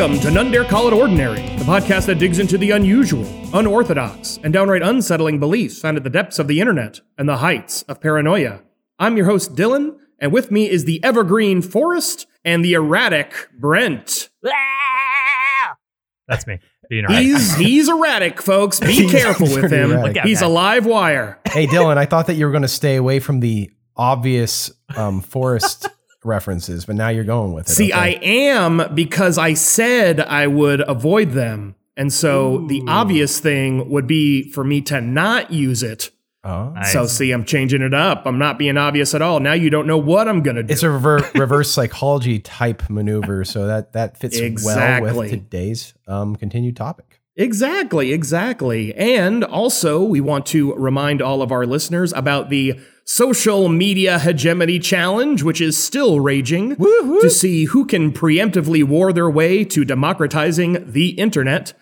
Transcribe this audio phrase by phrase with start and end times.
[0.00, 4.40] Welcome to None Dare Call It Ordinary, the podcast that digs into the unusual, unorthodox,
[4.42, 8.00] and downright unsettling beliefs found at the depths of the internet and the heights of
[8.00, 8.62] paranoia.
[8.98, 14.30] I'm your host, Dylan, and with me is the evergreen Forrest and the erratic Brent.
[16.26, 16.60] That's me.
[16.88, 17.22] Being right.
[17.22, 18.80] He's he's erratic, folks.
[18.80, 19.92] Be careful with him.
[19.92, 20.22] erratic.
[20.22, 21.38] He's a live wire.
[21.46, 25.20] Hey Dylan, I thought that you were going to stay away from the obvious um,
[25.20, 25.88] forest
[26.24, 27.72] references, but now you're going with it.
[27.72, 31.74] See, I am because I said I would avoid them.
[31.96, 36.10] And so the obvious thing would be for me to not use it.
[36.42, 36.70] Oh.
[36.70, 36.92] Nice.
[36.94, 38.22] So see, I'm changing it up.
[38.24, 39.40] I'm not being obvious at all.
[39.40, 40.72] Now you don't know what I'm gonna do.
[40.72, 46.36] It's a rever- reverse psychology type maneuver, so that that fits well with today's um,
[46.36, 47.09] continued topic.
[47.36, 48.94] Exactly, exactly.
[48.94, 54.78] And also, we want to remind all of our listeners about the social media hegemony
[54.78, 60.92] challenge, which is still raging, to see who can preemptively war their way to democratizing
[60.92, 61.72] the internet.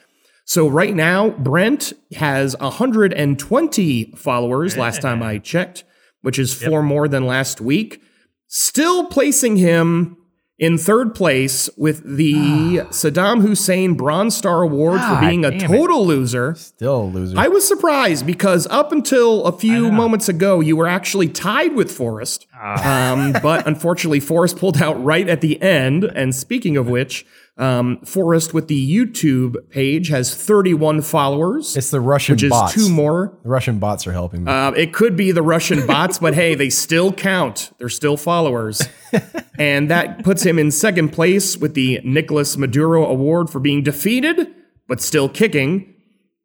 [0.44, 5.84] So right now, Brent has 120 followers last time I checked,
[6.22, 8.00] which is four more than last week.
[8.46, 10.16] Still placing him
[10.58, 12.84] in third place with the ah.
[12.90, 15.76] Saddam Hussein Bronze Star Award for God being a damn it.
[15.76, 16.54] total loser.
[16.56, 17.38] Still a loser.
[17.38, 21.92] I was surprised because up until a few moments ago, you were actually tied with
[21.92, 22.46] Forrest.
[22.54, 23.12] Ah.
[23.12, 26.04] Um, but unfortunately, Forrest pulled out right at the end.
[26.04, 27.24] And speaking of which,
[27.58, 32.74] um, Forrest with the YouTube page has 31 followers, it's the Russian which is bots.
[32.74, 33.36] two more.
[33.42, 34.52] The Russian bots are helping me.
[34.52, 37.72] Uh, it could be the Russian bots, but hey, they still count.
[37.78, 38.82] They're still followers.
[39.58, 44.54] and that puts him in second place with the Nicolas Maduro Award for being defeated,
[44.86, 45.94] but still kicking.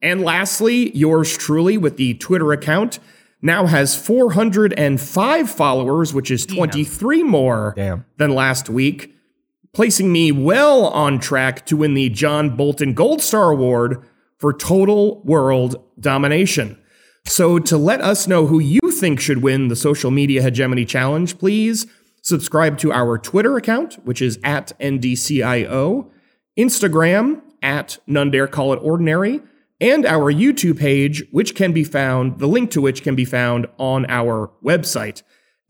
[0.02, 3.00] And lastly, yours truly with the Twitter account
[3.42, 8.06] now has 405 followers, which is 23 more Damn.
[8.18, 9.14] than last week,
[9.74, 14.06] placing me well on track to win the John Bolton Gold Star Award
[14.38, 16.80] for total world domination.
[17.26, 21.40] So, to let us know who you think should win the social media hegemony challenge,
[21.40, 21.88] please
[22.22, 26.10] subscribe to our Twitter account, which is at NDCIO,
[26.58, 29.42] Instagram at None Dare Call It Ordinary,
[29.80, 33.68] and our YouTube page, which can be found, the link to which can be found
[33.80, 35.24] on our website.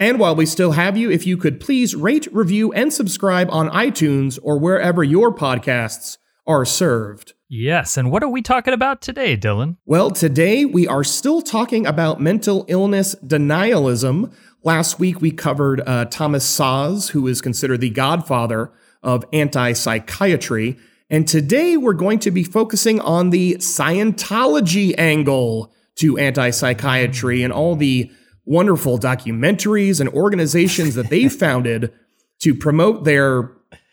[0.04, 3.70] And while we still have you, if you could please rate, review, and subscribe on
[3.70, 7.36] iTunes or wherever your podcasts are served.
[7.48, 7.96] yes.
[7.96, 9.78] And what are we talking about today, Dylan?
[9.86, 14.34] Well, today we are still talking about mental illness denialism.
[14.62, 20.78] Last week we covered uh, Thomas Szasz, who is considered the godfather of anti psychiatry.
[21.10, 27.54] And today we're going to be focusing on the Scientology angle to anti psychiatry and
[27.54, 28.12] all the
[28.46, 31.92] wonderful documentaries and organizations that they founded
[32.40, 33.52] to promote their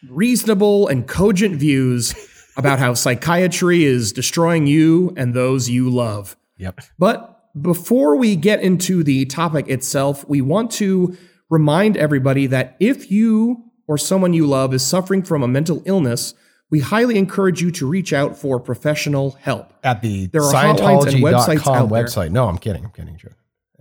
[0.08, 2.14] reasonable and cogent views
[2.56, 6.36] about how psychiatry is destroying you and those you love.
[6.58, 6.80] Yep.
[6.98, 11.16] But before we get into the topic itself, we want to
[11.48, 16.34] remind everybody that if you or someone you love is suffering from a mental illness,
[16.70, 19.72] we highly encourage you to reach out for professional help.
[19.82, 22.04] At the There are hotlines and websites Scientology.com out there.
[22.04, 22.30] website.
[22.30, 22.84] No, I'm kidding.
[22.84, 23.16] I'm kidding.
[23.18, 23.32] Sure.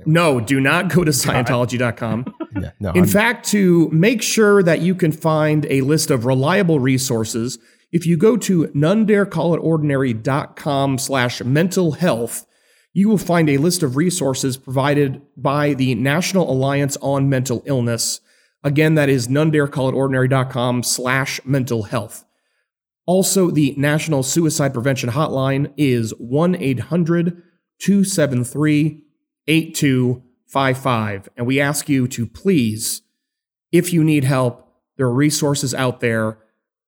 [0.05, 2.33] No, do not go to Scientology.com.
[2.59, 6.25] Yeah, no, In I'm- fact, to make sure that you can find a list of
[6.25, 7.59] reliable resources,
[7.91, 12.45] if you go to nonedarecallitordinary.com slash mental health,
[12.93, 18.19] you will find a list of resources provided by the National Alliance on Mental Illness.
[18.63, 22.25] Again, that is nonedarecallitordinary.com slash mental health.
[23.05, 27.43] Also, the National Suicide Prevention Hotline is 1 800
[27.79, 29.03] 273
[29.49, 31.29] 8255.
[31.35, 33.01] And we ask you to please,
[33.71, 36.37] if you need help, there are resources out there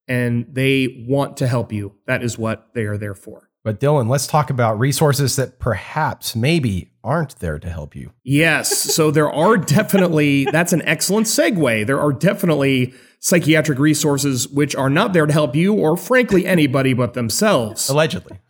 [0.08, 1.96] and they want to help you.
[2.08, 3.50] That is what they are there for.
[3.64, 8.12] but Dylan, let's talk about resources that perhaps maybe aren't there to help you.
[8.24, 8.78] Yes.
[8.78, 11.86] So there are definitely, that's an excellent segue.
[11.88, 16.94] There are definitely psychiatric resources which are not there to help you or, frankly, anybody
[16.94, 17.90] but themselves.
[17.90, 18.40] Allegedly.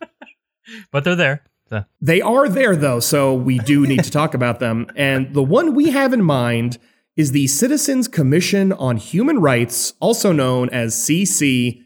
[0.90, 1.42] But they're there.
[1.72, 4.88] So, They are there, though, so we do need to talk about them.
[4.94, 6.76] And the one we have in mind
[7.16, 11.80] is the Citizens Commission on Human Rights, also known as CCHR.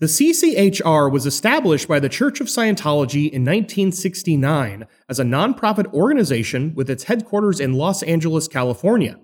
[0.00, 6.74] The CCHR was established by the Church of Scientology in 1969 as a nonprofit organization
[6.74, 9.18] with its headquarters in Los Angeles, California.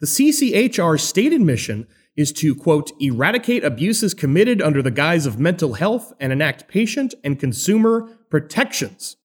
[0.00, 5.74] The CCHR's stated mission is to, quote, eradicate abuses committed under the guise of mental
[5.74, 9.16] health and enact patient and consumer protections.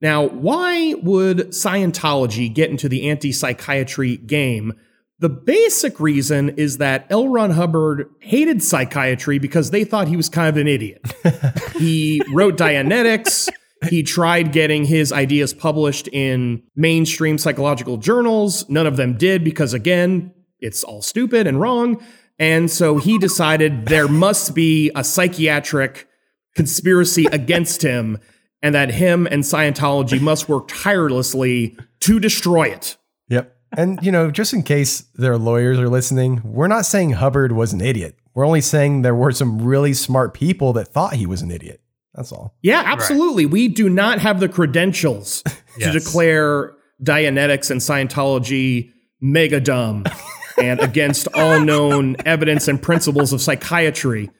[0.00, 4.74] Now, why would Scientology get into the anti psychiatry game?
[5.20, 7.28] The basic reason is that L.
[7.28, 11.04] Ron Hubbard hated psychiatry because they thought he was kind of an idiot.
[11.76, 13.48] he wrote Dianetics.
[13.88, 18.68] He tried getting his ideas published in mainstream psychological journals.
[18.68, 22.02] None of them did because, again, it's all stupid and wrong.
[22.38, 26.08] And so he decided there must be a psychiatric
[26.54, 28.18] conspiracy against him
[28.62, 32.96] and that him and Scientology must work tirelessly to destroy it.
[33.28, 33.54] Yep.
[33.76, 37.72] And, you know, just in case their lawyers are listening, we're not saying Hubbard was
[37.72, 38.16] an idiot.
[38.34, 41.80] We're only saying there were some really smart people that thought he was an idiot.
[42.14, 42.56] That's all.
[42.62, 43.46] Yeah, absolutely.
[43.46, 45.42] We do not have the credentials
[45.80, 48.90] to declare Dianetics and Scientology
[49.20, 50.04] mega dumb
[50.60, 54.30] and against all known evidence and principles of psychiatry.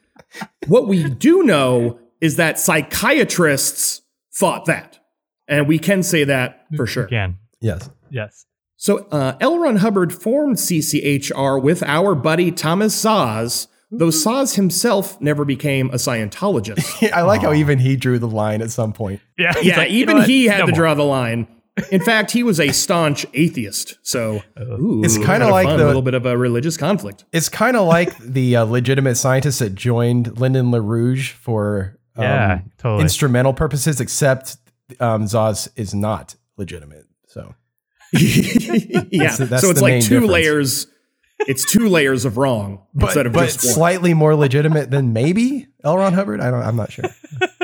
[0.67, 4.03] What we do know is that psychiatrists
[4.35, 4.99] thought that.
[5.49, 7.05] And we can say that for sure.
[7.05, 7.38] We can.
[7.61, 7.88] Yes.
[8.11, 8.44] yes.
[8.76, 9.59] So uh, L.
[9.59, 15.94] Ron Hubbard formed CCHR with our buddy Thomas Szasz, though Szasz himself never became a
[15.94, 17.11] Scientologist.
[17.12, 19.21] I like how even he drew the line at some point.
[19.37, 20.76] Yeah, he's yeah, like, you know even he had No to more.
[20.76, 21.49] draw the line.
[21.93, 23.99] In fact, he was a staunch atheist.
[24.03, 27.25] So ooh, It's kinda kind of like a little bit of a religious conflict.
[27.33, 32.61] It's kind of like the uh, legitimate scientists that joined Lyndon LaRouche for um, Yeah,
[32.79, 33.03] totally.
[33.03, 34.57] instrumental purposes, except
[35.01, 37.05] um, Szasz is not legitimate.
[37.27, 37.55] So
[38.13, 40.31] yeah, the- that's so it's like two difference.
[40.33, 40.87] layers.
[41.47, 43.75] It's two layers of wrong but, instead of but just one.
[43.75, 45.97] slightly more legitimate than maybe L.
[45.97, 46.41] Ron Hubbard.
[46.41, 46.63] I don't.
[46.63, 47.05] I'm not sure.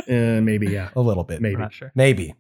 [0.06, 1.56] Uh, maybe, yeah, A little bit, maybe.
[1.56, 1.90] Not sure.
[1.94, 2.34] maybe.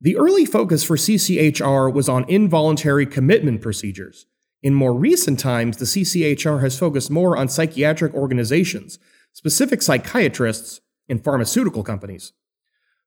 [0.00, 4.26] The early focus for CCHR was on involuntary commitment procedures.
[4.62, 8.98] In more recent times, the CCHR has focused more on psychiatric organizations,
[9.32, 12.32] specific psychiatrists, and pharmaceutical companies.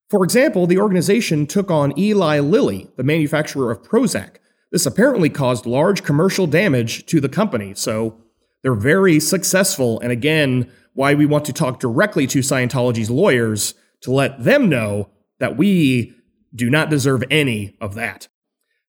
[0.10, 4.38] For example, the organization took on Eli Lilly, the manufacturer of Prozac.
[4.72, 8.20] This apparently caused large commercial damage to the company, so
[8.64, 10.00] they're very successful.
[10.00, 15.10] And again, why we want to talk directly to Scientology's lawyers to let them know
[15.40, 16.16] that we
[16.54, 18.28] do not deserve any of that.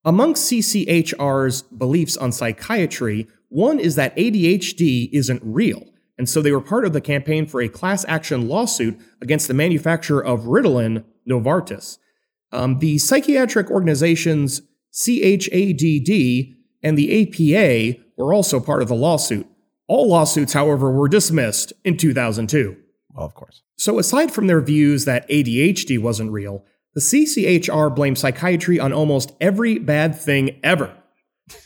[0.05, 5.85] Amongst CCHR's beliefs on psychiatry, one is that ADHD isn't real,
[6.17, 9.55] and so they were part of the campaign for a class action lawsuit against the
[9.55, 11.99] manufacturer of Ritalin, Novartis.
[12.53, 14.63] Um, the psychiatric organizations
[14.93, 19.47] CHADD and the APA were also part of the lawsuit.
[19.87, 22.77] All lawsuits, however, were dismissed in 2002.
[23.11, 23.63] Well, of course.
[23.77, 29.33] So, aside from their views that ADHD wasn't real, the CCHR blamed psychiatry on almost
[29.41, 30.93] every bad thing ever.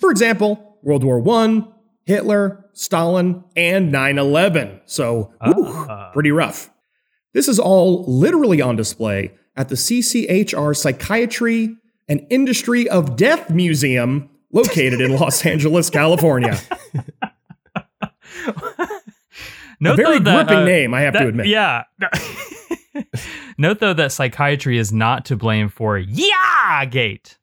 [0.01, 1.65] For example, World War I,
[2.05, 4.81] Hitler, Stalin, and 9 11.
[4.87, 6.11] So, whew, Ah.
[6.13, 6.71] pretty rough.
[7.33, 11.77] This is all literally on display at the CCHR Psychiatry
[12.09, 16.59] and Industry of Death Museum located in Los Angeles, California.
[19.81, 21.47] Note a very though that, gripping uh, name, I have to admit.
[21.47, 21.85] Yeah.
[23.59, 27.39] Note though that psychiatry is not to blame for Yeah Gate,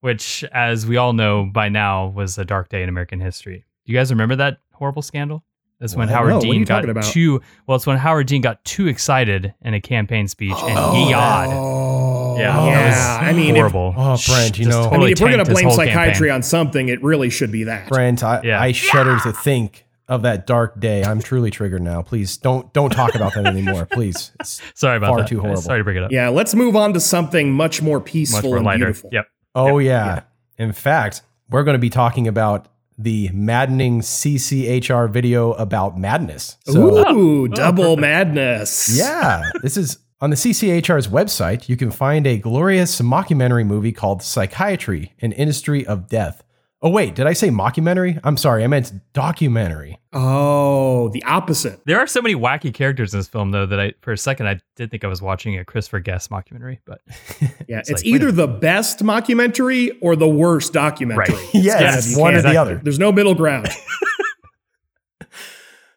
[0.00, 3.64] which, as we all know by now, was a dark day in American history.
[3.86, 5.44] Do you guys remember that horrible scandal?
[5.80, 7.04] That's when Howard No, Dean got about?
[7.04, 7.76] too well.
[7.76, 11.08] It's when Howard Dean got too excited in a campaign speech and he oh.
[11.10, 11.48] yawed.
[11.52, 12.86] Oh, Yeah, Yeah, that
[13.22, 13.94] was I mean, if- horrible.
[13.96, 16.30] Oh, Brent, you know- I mean, I mean, if we're going to blame psychiatry campaign.
[16.32, 17.88] on something, it really should be that.
[17.88, 18.60] Brent, I, Yeah.
[18.60, 21.04] I shudder to think of that dark day.
[21.04, 22.02] I'm truly triggered now.
[22.02, 23.86] Please don't don't talk about that anymore.
[23.92, 24.32] Please.
[24.36, 25.28] It's- Sorry about far that.
[25.28, 25.60] too horrible.
[25.62, 26.10] Sorry to bring it up.
[26.12, 28.86] Yeah, let's move on to something much more Much peaceful more and lighter.
[28.86, 29.10] beautiful.
[29.12, 29.26] Yep.
[29.54, 30.22] oh yeah.
[30.56, 32.68] In fact, we're going to be talking about
[33.00, 36.56] the maddening CCHR video about madness.
[36.64, 37.46] So Ooh, oh.
[37.46, 38.88] double madness.
[38.98, 41.68] Yeah, this is on the CCHR's website.
[41.68, 46.42] You can find a glorious mockumentary movie called Psychiatry: An Industry of Death.
[46.80, 48.20] Oh wait, did I say mockumentary?
[48.22, 49.98] I'm sorry, I meant documentary.
[50.12, 51.80] Oh, the opposite.
[51.86, 54.46] There are so many wacky characters in this film, though, that I, for a second,
[54.48, 56.78] I did think I was watching a Christopher Guest mockumentary.
[56.84, 57.00] But
[57.66, 61.34] Yeah, It's it's, like, either the best mockumentary or the worst documentary.
[61.34, 61.48] Right.
[61.52, 62.76] Yes, Yeah, you one or the other.
[62.76, 63.68] There's no middle ground.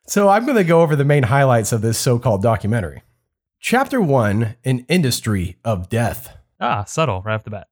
[0.07, 3.01] So I'm going to go over the main highlights of this so-called documentary.
[3.61, 6.37] Chapter one: An Industry of Death.
[6.59, 7.67] ah, subtle right off the bat.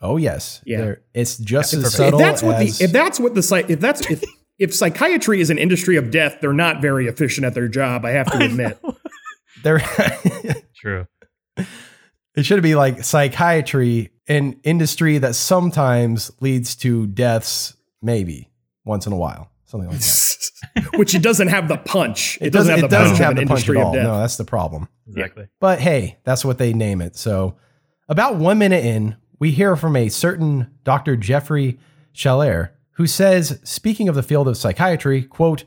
[0.00, 0.06] Good.
[0.06, 0.80] Oh yes, Yeah.
[0.80, 3.42] There- it's just Yeah, as subtle if that's what as the if that's what the
[3.42, 4.22] psych if that's if
[4.58, 8.04] if psychiatry is an industry of death, they're not very efficient at their job.
[8.04, 8.78] I have to admit.
[9.62, 9.80] they're
[10.76, 11.06] True.
[12.36, 18.50] It should be like psychiatry, an industry that sometimes leads to deaths, maybe
[18.84, 20.90] once in a while, something like that.
[20.98, 22.38] Which it doesn't have the punch.
[22.40, 23.94] It, doesn't, have the doesn't punch have of an the punch industry at of all.
[23.94, 24.04] death.
[24.04, 24.88] No, that's the problem.
[25.08, 25.48] Exactly.
[25.58, 27.16] But hey, that's what they name it.
[27.16, 27.56] So,
[28.08, 31.16] about one minute in, we hear from a certain Dr.
[31.16, 31.78] Jeffrey
[32.14, 35.64] Schaler, who says, speaking of the field of psychiatry, quote,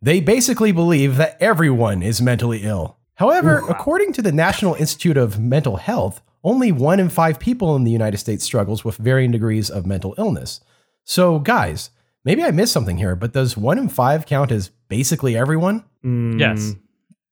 [0.00, 2.96] they basically believe that everyone is mentally ill.
[3.16, 7.82] However, according to the National Institute of Mental Health, only one in five people in
[7.82, 10.60] the United States struggles with varying degrees of mental illness.
[11.02, 11.90] So, guys,
[12.24, 15.82] maybe I missed something here, but does one in five count as basically everyone?
[16.04, 16.74] Mm, Yes.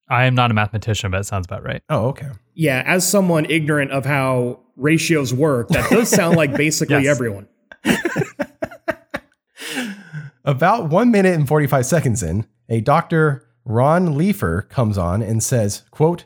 [0.08, 1.82] I am not a mathematician, but it sounds about right.
[1.88, 2.28] Oh, okay.
[2.54, 7.48] Yeah, as someone ignorant of how ratios work, that does sound like basically everyone.
[10.44, 13.48] About one minute and 45 seconds in, a Dr.
[13.64, 16.24] Ron Leifer comes on and says, quote,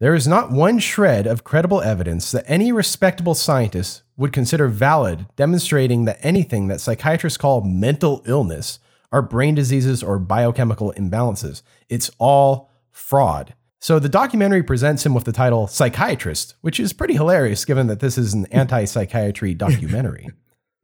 [0.00, 5.26] there is not one shred of credible evidence that any respectable scientist would consider valid
[5.36, 8.80] demonstrating that anything that psychiatrists call mental illness
[9.12, 11.62] are brain diseases or biochemical imbalances.
[11.88, 13.54] It's all fraud.
[13.80, 17.98] So the documentary presents him with the title Psychiatrist, which is pretty hilarious given that
[17.98, 20.28] this is an anti psychiatry documentary.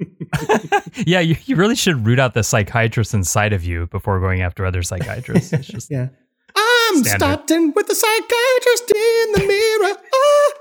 [1.07, 4.67] Yeah, you, you really should root out the psychiatrist inside of you before going after
[4.67, 5.53] other psychiatrists.
[5.53, 6.09] It's just Yeah.
[6.57, 7.19] I'm Standard.
[7.19, 9.97] starting with the psychiatrist in the mirror.
[10.13, 10.55] Oh,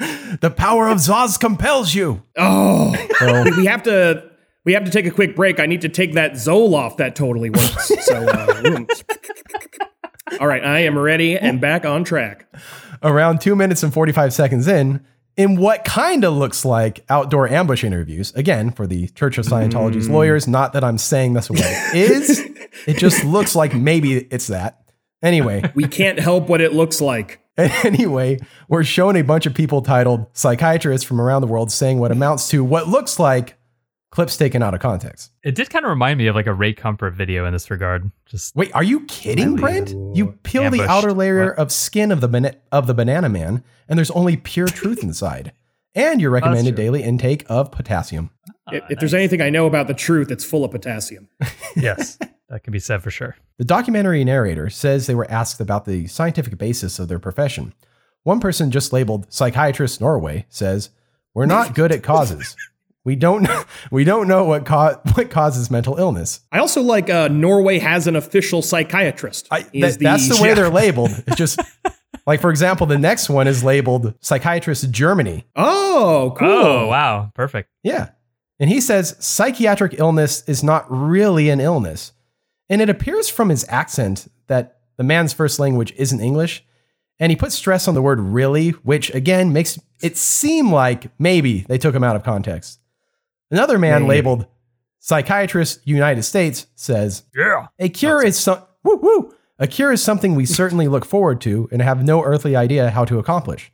[0.00, 0.36] yeah.
[0.40, 2.22] the power of Szasz compels you.
[2.36, 4.30] Oh, So we have to.
[4.64, 5.58] We have to take a quick break.
[5.58, 6.98] I need to take that Zoloft.
[6.98, 7.90] That totally works.
[8.02, 8.84] So, uh,
[10.40, 12.46] all right, I am ready and back on track.
[13.02, 15.04] around two minutes and 45 seconds in,
[15.36, 20.08] in what kind of looks like outdoor ambush interviews, again, for the Church of Scientology's
[20.08, 22.40] lawyers, not that I'm saying this is,
[22.86, 24.80] it just looks like maybe it's that.
[25.22, 27.40] Anyway, We can't help what it looks like.
[27.56, 28.38] anyway,
[28.68, 32.48] we're showing a bunch of people titled psychiatrists from around the world saying what amounts
[32.48, 33.56] to what looks like
[34.12, 35.32] clips taken out of context.
[35.42, 38.12] it did kind of remind me of like a Ray Comfort video in this regard.
[38.26, 39.90] Just Wait, are you kidding, Brent?
[40.14, 41.58] You peel the outer layer What?
[41.58, 45.52] of skin of the bana- of the banana man, and there's only pure truth inside.
[45.94, 48.30] And your recommended daily intake of potassium.
[48.70, 51.28] If, if there's anything I know about the truth, it's full of potassium.
[51.76, 52.16] yes,
[52.48, 53.36] that can be said for sure.
[53.58, 57.74] The documentary narrator says they were asked about the scientific basis of their profession.
[58.22, 60.90] One person just labeled psychiatrist Norway says,
[61.34, 62.56] "We're not good at causes.
[63.04, 63.48] We don't
[63.90, 66.40] we don't know what ca- what causes mental illness.
[66.52, 69.48] I also like uh, Norway has an official psychiatrist.
[69.50, 71.10] I, He that- is that's the way they're labeled.
[71.26, 71.60] It's just
[72.26, 75.44] like for example, the next one is labeled psychiatrist Germany.
[75.56, 76.48] Oh, cool.
[76.48, 77.70] Oh wow, perfect.
[77.82, 78.10] Yeah.
[78.60, 82.12] And he says psychiatric illness is not really an illness.
[82.68, 86.64] And it appears from his accent that the man's first language isn't English.
[87.18, 91.60] And he puts stress on the word really, which again makes it seem like maybe
[91.68, 92.78] they took him out of context.
[93.52, 94.08] Another man Maybe.
[94.08, 94.46] labeled
[94.98, 97.66] Psychiatrist United States says, Yeah.
[97.78, 99.34] a cure is some woo woo.
[99.58, 103.04] A cure is something we certainly look forward to and have no earthly idea how
[103.04, 103.70] to accomplish.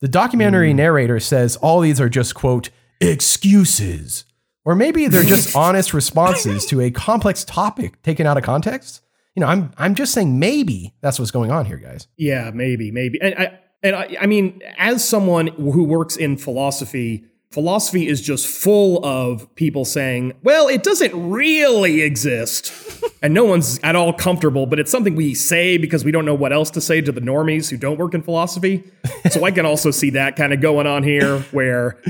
[0.00, 0.78] The documentary hmm.
[0.78, 2.70] narrator says all these are just quote
[3.00, 4.24] excuses.
[4.64, 9.02] Or maybe they're just honest responses to a complex topic taken out of context.
[9.34, 12.08] You know, I'm I'm just saying maybe that's what's going on here, guys.
[12.16, 13.20] Yeah, maybe, maybe.
[13.20, 18.46] And I and I, I mean, as someone who works in philosophy, philosophy is just
[18.46, 22.72] full of people saying, "Well, it doesn't really exist,"
[23.22, 24.66] and no one's at all comfortable.
[24.66, 27.20] But it's something we say because we don't know what else to say to the
[27.20, 28.82] normies who don't work in philosophy.
[29.30, 32.02] so I can also see that kind of going on here, where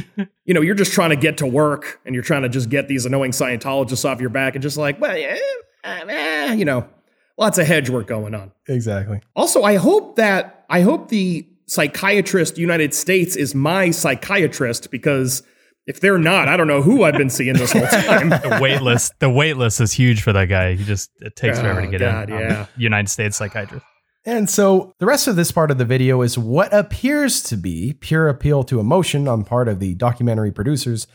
[0.45, 2.89] you know you're just trying to get to work and you're trying to just get
[2.89, 5.37] these annoying Scientologists off your back, and just like, well, yeah,
[5.85, 6.89] uh, eh, you know,
[7.37, 8.51] lots of hedge work going on.
[8.67, 9.21] Exactly.
[9.37, 15.43] Also, I hope that I hope the psychiatrist United States is my psychiatrist because
[15.87, 18.31] if they're not, I don't know who I've been seeing this whole time.
[18.43, 20.75] The wait list, the wait list is huge for that guy.
[20.75, 22.37] He just it takes forever to Oh, get God, in.
[22.37, 22.67] Um, yeah.
[22.77, 23.85] United States psychiatrist.
[24.27, 27.93] And so the rest of this part of the video is what appears to be
[28.01, 31.07] pure appeal to emotion on part of the documentary producers,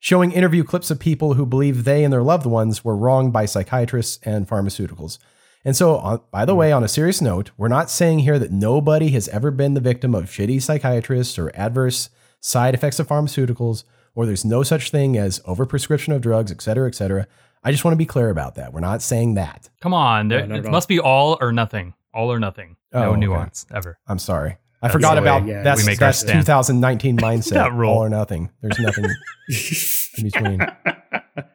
[0.00, 3.44] showing interview clips of people who believe they and their loved ones were wronged by
[3.44, 5.18] psychiatrists and pharmaceuticals.
[5.64, 6.58] And so, on, by the hmm.
[6.58, 9.80] way, on a serious note, we're not saying here that nobody has ever been the
[9.80, 15.16] victim of shitty psychiatrists or adverse side effects of pharmaceuticals, or there's no such thing
[15.16, 17.26] as overprescription of drugs, et cetera, et cetera.
[17.62, 18.74] I just want to be clear about that.
[18.74, 19.70] We're not saying that.
[19.80, 21.94] Come on, there, not it must be all or nothing.
[22.12, 22.76] All or nothing.
[22.92, 23.20] Oh, No okay.
[23.20, 23.98] nuance ever.
[24.06, 24.58] I'm sorry.
[24.82, 27.50] I forgot way about yeah, that's make that's 2019 mindset.
[27.54, 27.90] That rule.
[27.90, 28.50] All or nothing.
[28.60, 29.04] There's nothing
[30.18, 30.60] in between.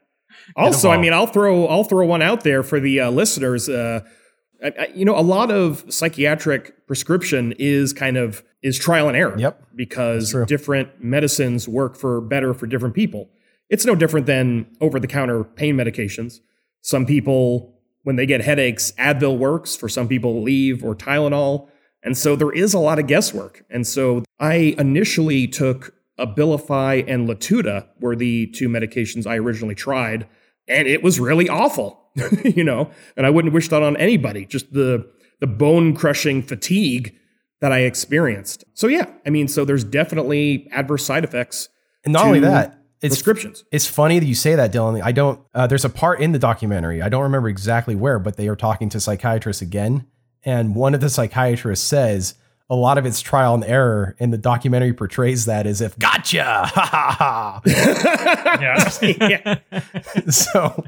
[0.56, 3.70] also, I mean, I'll throw I'll throw one out there for the uh, listeners.
[3.70, 4.02] Uh,
[4.64, 9.16] I, I- you know, a lot of psychiatric prescription is kind of is trial and
[9.16, 9.38] error.
[9.38, 9.64] Yep.
[9.76, 13.30] Because different medicines work for better for different people.
[13.70, 16.40] It's no different than over the counter pain medications.
[16.82, 19.76] Some people, when they get headaches, Advil works.
[19.76, 21.70] For some people, Aleve or Tylenol.
[22.04, 23.64] And so there is a lot of guesswork.
[23.70, 30.28] And so I initially took Abilify and Latuda were the two medications I originally tried,
[30.70, 32.00] and it was really awful,
[32.46, 32.92] you know.
[33.18, 34.46] And I wouldn't wish that on anybody.
[34.46, 35.10] Just the
[35.40, 37.16] the bone crushing fatigue
[37.62, 38.64] that I experienced.
[38.74, 41.70] So yeah, I mean, so there's definitely adverse side effects.
[42.06, 43.66] And not only that, it's prescriptions.
[43.72, 45.02] It's funny that you say that, Dylan.
[45.02, 45.42] I don't.
[45.54, 47.02] Uh, there's a part in the documentary.
[47.02, 50.06] I don't remember exactly where, but they are talking to psychiatrists again,
[50.44, 52.36] and one of the psychiatrists says
[52.70, 56.44] a lot of it's trial and error, and the documentary portrays that as if gotcha,
[56.44, 58.58] ha ha ha.
[58.62, 59.60] yeah.
[60.30, 60.84] so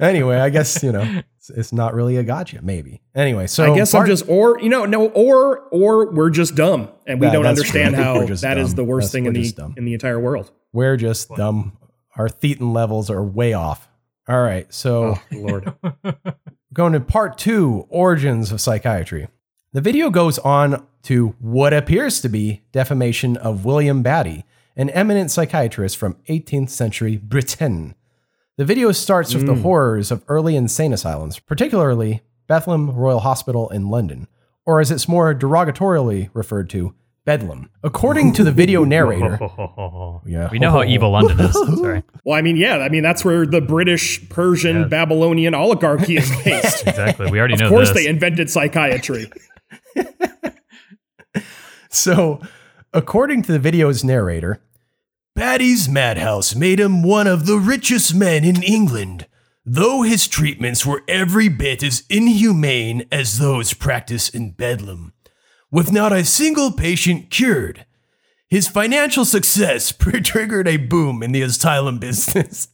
[0.00, 2.60] anyway, I guess you know it's, it's not really a gotcha.
[2.62, 3.46] Maybe anyway.
[3.46, 6.88] So I guess part- I'm just, or you know, no, or or we're just dumb
[7.06, 8.04] and we Yeah, don't understand true.
[8.04, 9.74] how that is the worst That's- thing in the dumb.
[9.76, 10.50] in the entire world.
[10.72, 11.76] we're just dumb.
[12.16, 13.88] Our thetan levels are way off.
[14.28, 15.18] All right, so.
[15.32, 15.72] Oh Lord,
[16.72, 19.28] Going to part two origins of psychiatry.
[19.72, 24.44] The video goes on to what appears to be defamation of William Battie,
[24.76, 27.94] an eminent psychiatrist from 18th century Britain.
[28.56, 29.62] The video starts with the hmm.
[29.62, 34.28] horrors of early insane asylums, particularly Bethlehem Royal Hospital in London,
[34.64, 36.94] or as it's more derogatorily referred to,
[37.26, 37.68] Bedlam.
[37.82, 39.38] According to the video narrator,
[40.24, 40.48] Yeah.
[40.50, 41.52] We know how evil London is.
[41.78, 42.02] Sorry.
[42.24, 44.84] well, I mean, yeah, I mean that's where the British, Persian, Yeah.
[44.84, 46.86] Babylonian oligarchy is based.
[46.86, 47.30] Exactly.
[47.30, 48.04] We already know of course, this.
[48.04, 49.30] they invented psychiatry.
[51.96, 52.40] So,
[52.92, 54.60] according to the video's narrator,
[55.34, 59.26] Battie's madhouse made him one of the richest men in England,
[59.64, 65.14] though his treatments were every bit as inhumane as those practiced in Bedlam,
[65.70, 67.86] with not a single patient cured.
[68.46, 69.92] His financial success
[70.22, 72.68] triggered a boom in the asylum business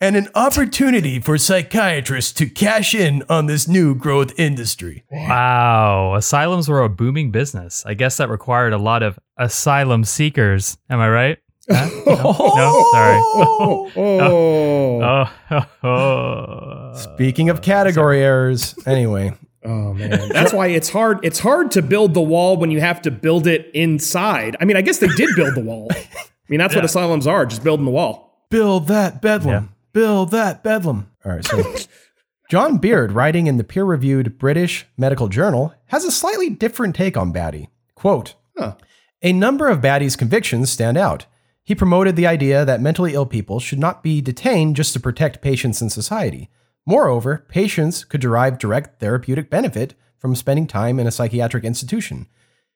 [0.00, 5.04] and an opportunity for psychiatrists to cash in on this new growth industry.
[5.10, 6.14] Wow.
[6.14, 7.84] Asylums were a booming business.
[7.86, 10.78] I guess that required a lot of asylum seekers.
[10.90, 11.38] Am I right?
[11.68, 11.88] Huh?
[12.06, 13.20] No, sorry.
[13.38, 16.92] Oh, oh, Oh, oh.
[16.94, 19.32] Speaking of category errors, anyway,
[19.64, 21.18] oh, man, that's why it's hard.
[21.24, 24.56] It's hard to build the wall when you have to build it inside.
[24.60, 25.88] I mean, I guess they did build the wall.
[25.92, 26.04] I
[26.48, 28.25] mean, that's what asylums are, just building the wall.
[28.50, 29.52] Build that bedlam.
[29.52, 29.62] Yeah.
[29.92, 31.10] Build that bedlam.
[31.24, 31.74] All right, so
[32.50, 37.16] John Beard, writing in the peer reviewed British Medical Journal, has a slightly different take
[37.16, 37.68] on Battie.
[37.94, 38.76] Quote Huh.
[39.22, 41.26] A number of Battie's convictions stand out.
[41.64, 45.42] He promoted the idea that mentally ill people should not be detained just to protect
[45.42, 46.48] patients in society.
[46.86, 52.28] Moreover, patients could derive direct therapeutic benefit from spending time in a psychiatric institution.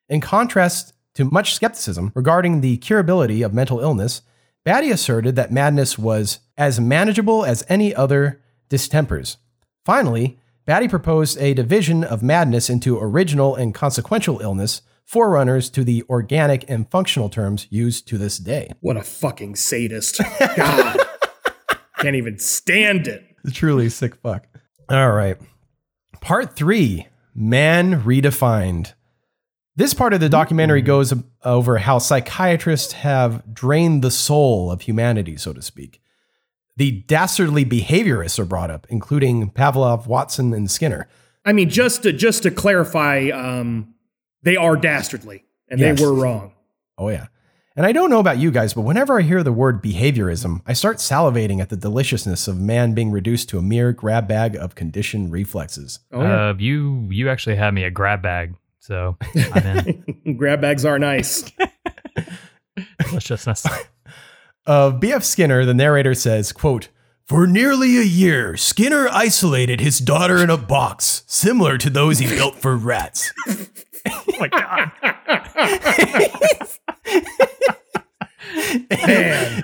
[0.08, 4.22] In contrast to much skepticism regarding the curability of mental illness,
[4.66, 9.38] Battie asserted that madness was as manageable as any other distempers.
[9.86, 16.04] Finally, Battie proposed a division of madness into original and consequential illness, forerunners to the
[16.10, 18.70] organic and functional terms used to this day.
[18.80, 20.20] What a fucking sadist.
[20.56, 20.98] God.
[21.98, 23.24] Can't even stand it.
[23.52, 24.46] Truly sick fuck.
[24.90, 25.38] All right.
[26.20, 28.92] Part three Man Redefined.
[29.80, 35.38] This part of the documentary goes over how psychiatrists have drained the soul of humanity,
[35.38, 36.02] so to speak.
[36.76, 41.08] The dastardly behaviorists are brought up, including Pavlov, Watson, and Skinner.
[41.46, 43.94] I mean, just to just to clarify, um,
[44.42, 45.98] they are dastardly and Yes.
[45.98, 46.52] they were wrong.
[46.98, 47.28] Oh, yeah.
[47.74, 50.74] And I don't know about you guys, but whenever I hear the word behaviorism, I
[50.74, 54.74] start salivating at the deliciousness of man being reduced to a mere grab bag of
[54.74, 56.00] conditioned reflexes.
[56.12, 56.48] Oh, yeah.
[56.50, 58.56] Uh, you you actually had me a grab bag,
[58.90, 59.16] so
[59.54, 60.36] I'm in.
[60.36, 61.44] Grab bags are nice.
[63.06, 63.64] Deliciousness.
[64.66, 65.22] Of B.F.
[65.22, 66.88] Skinner, the narrator says, quote,
[67.24, 72.26] For nearly a year, Skinner isolated his daughter in a box, similar to those he
[72.26, 73.32] built for rats.
[74.08, 74.90] oh my god.
[79.06, 79.62] Man.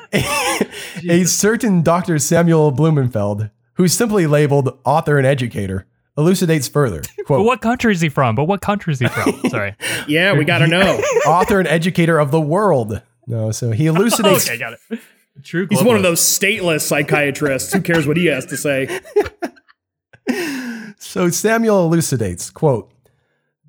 [1.08, 2.20] a certain Dr.
[2.20, 7.02] Samuel Blumenfeld, who's simply labeled author and educator, elucidates further.
[7.26, 8.34] Quote, But what country is he from?
[8.34, 9.40] But what country is he from?
[9.50, 9.74] Sorry.
[10.08, 10.96] Yeah, we got to know.
[11.26, 13.02] author and educator of the world.
[13.26, 15.00] No, so he elucidates okay, got it.
[15.42, 15.66] True.
[15.68, 17.72] He's one of those stateless psychiatrists.
[17.72, 19.00] Who cares what he has to say?
[20.98, 22.92] So Samuel elucidates, quote,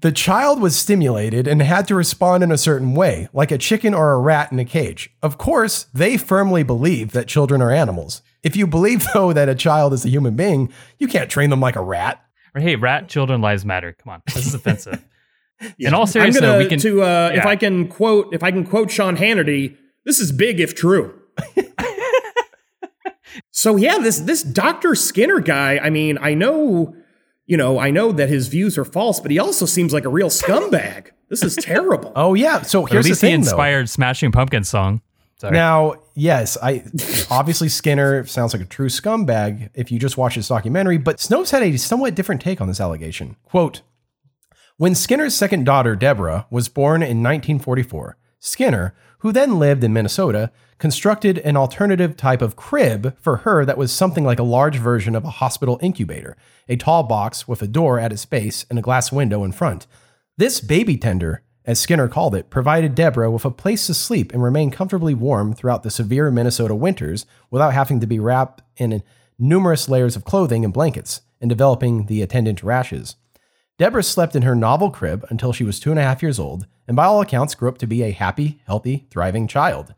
[0.01, 3.93] the child was stimulated and had to respond in a certain way, like a chicken
[3.93, 5.09] or a rat in a cage.
[5.23, 8.21] Of course, they firmly believe that children are animals.
[8.43, 11.61] If you believe, though, that a child is a human being, you can't train them
[11.61, 12.23] like a rat.
[12.55, 13.95] Or, hey, rat children lives matter.
[14.03, 15.03] Come on, this is offensive.
[15.79, 16.79] In all I'm seriousness, gonna though, we can.
[16.79, 17.45] to uh, if.
[17.45, 19.75] I can quote if I can quote Sean Hannity.
[20.05, 21.19] This is big if true.
[23.51, 24.95] so yeah, this this Dr.
[24.95, 25.77] Skinner guy.
[25.79, 26.95] I mean, I know,
[27.45, 30.09] you know, I know that his views are false, but he also seems like a
[30.09, 31.07] real scumbag.
[31.29, 32.13] This is terrible.
[32.15, 32.61] Oh yeah.
[32.61, 33.49] So Or at here's the least he thing, though.
[33.49, 35.01] inspired Smashing Pumpkins song.
[35.39, 35.53] Sorry.
[35.53, 36.83] Now, yes, I
[37.29, 41.51] obviously Skinner sounds like a true scumbag if you just watch this documentary, but Snopes
[41.51, 43.35] had a somewhat different take on this allegation.
[43.43, 43.81] Quote
[44.77, 50.51] When Skinner's second daughter, Deborah, was born in 1944, Skinner, who then lived in Minnesota,
[50.79, 55.15] constructed an alternative type of crib for her that was something like a large version
[55.15, 56.35] of a hospital incubator,
[56.67, 59.85] a tall box with a door at its base and a glass window in front.
[60.37, 64.41] This baby tender, as Skinner called it, provided Deborah with a place to sleep and
[64.41, 69.03] remain comfortably warm throughout the severe Minnesota winters without having to be wrapped in
[69.37, 73.17] numerous layers of clothing and blankets and developing the attendant rashes.
[73.77, 76.65] Deborah slept in her novel crib until she was two and a half years old,
[76.87, 79.93] and by all accounts grew up to be a happy, healthy, thriving child.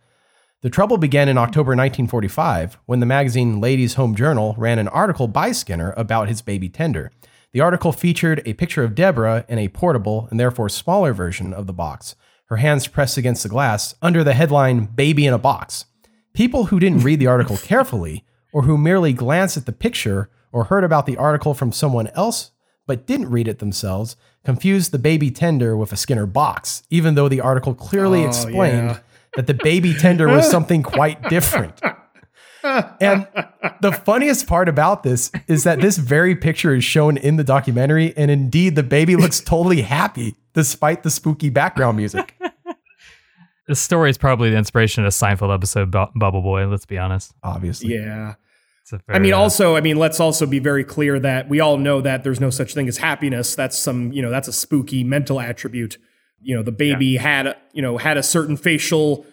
[0.62, 5.30] The trouble began in October 1945 when the magazine Ladies' Home Journal ran an article
[5.30, 7.12] by Skinner about his baby tender.
[7.54, 11.66] The article featured a picture of Deborah in a portable and therefore smaller version of
[11.68, 15.86] the box, her hands pressed against the glass under the headline Baby in a Box.
[16.34, 20.66] People who didn't read the article carefully, or who merely glanced at the picture or
[20.66, 22.52] heard about the article from someone else
[22.88, 27.30] but didn't read it themselves, confused the baby tender with a Skinner box, even though
[27.30, 29.00] the article clearly Oh, explained yeah.
[29.36, 31.80] that the baby tender was something quite different.
[32.64, 33.28] And
[33.82, 38.14] the funniest part about this is that this very picture is shown in the documentary,
[38.18, 42.36] and indeed the baby looks totally happy despite the spooky background music.
[43.68, 46.66] This story is probably the inspiration of a Seinfeld episode, Bu- Bubble Boy.
[46.66, 47.34] Let's be honest.
[47.44, 47.94] Obviously.
[47.94, 48.34] Yeah.
[48.82, 51.60] It's a I mean, uh, also, I mean, let's also be very clear that we
[51.60, 53.54] all know that there's no such thing as happiness.
[53.54, 56.00] That's some, you know, that's a spooky mental attribute.
[56.42, 59.28] You know, the baby had, you know, had a certain facial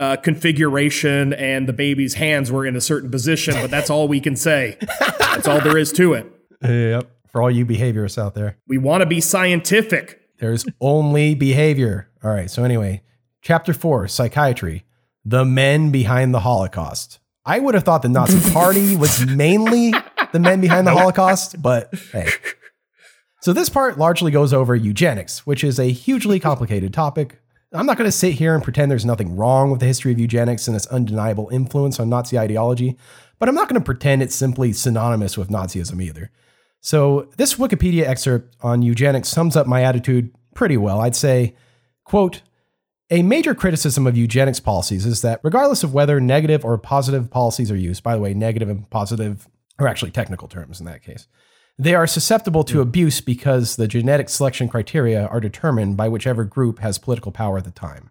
[0.00, 3.54] uh, configuration, and the baby's hands were in a certain position.
[3.54, 4.76] But that's all we can say.
[5.18, 6.26] that's all there is to it.
[6.62, 7.08] Yep.
[7.28, 10.20] For all you behaviorists out there, We want to be scientific.
[10.40, 12.08] there's only behavior.
[12.24, 12.50] All right.
[12.50, 13.02] So, anyway,
[13.40, 14.84] chapter four psychiatry,
[15.24, 17.20] the men behind the Holocaust.
[17.46, 19.92] I would have thought the Nazi Party was mainly
[20.32, 22.28] the men behind the Holocaust, but hey.
[23.42, 27.40] So, this part largely goes over eugenics, which is a hugely complicated topic.
[27.72, 30.18] I'm not going to sit here and pretend there's nothing wrong with the history of
[30.18, 32.96] eugenics and its undeniable influence on Nazi ideology,
[33.38, 36.30] but I'm not going to pretend it's simply synonymous with Nazism either.
[36.80, 41.00] So, this Wikipedia excerpt on eugenics sums up my attitude pretty well.
[41.00, 41.54] I'd say,
[42.04, 42.42] quote,
[43.10, 47.70] a major criticism of eugenics policies is that regardless of whether negative or positive policies
[47.70, 49.46] are used, by the way, negative and positive
[49.78, 51.26] are actually technical terms in that case,
[51.80, 52.82] they are susceptible to mm.
[52.82, 57.64] abuse because the genetic selection criteria are determined by whichever group has political power at
[57.64, 58.10] the time.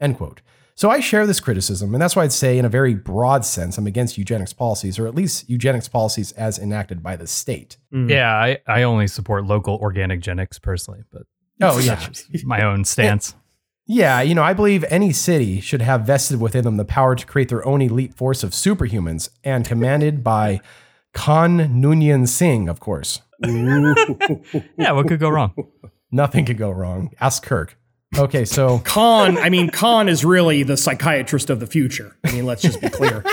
[0.00, 0.40] End quote.
[0.76, 3.78] So I share this criticism, and that's why I'd say, in a very broad sense,
[3.78, 7.76] I'm against eugenics policies, or at least eugenics policies as enacted by the state.
[7.92, 8.10] Mm.
[8.10, 11.22] yeah, I, I only support local organic genics personally, but
[11.60, 11.94] Oh, yeah.
[11.94, 13.34] that's just my own stance.
[13.86, 17.26] Yeah, you know, I believe any city should have vested within them the power to
[17.26, 20.60] create their own elite force of superhumans and commanded by
[21.14, 23.22] Khan Noonien Singh, of course.
[24.76, 25.54] yeah, what could go wrong?
[26.10, 27.10] Nothing could go wrong.
[27.20, 27.78] Ask Kirk.
[28.16, 32.16] Okay, so Khan, I mean, Khan is really the psychiatrist of the future.
[32.24, 33.24] I mean, let's just be clear.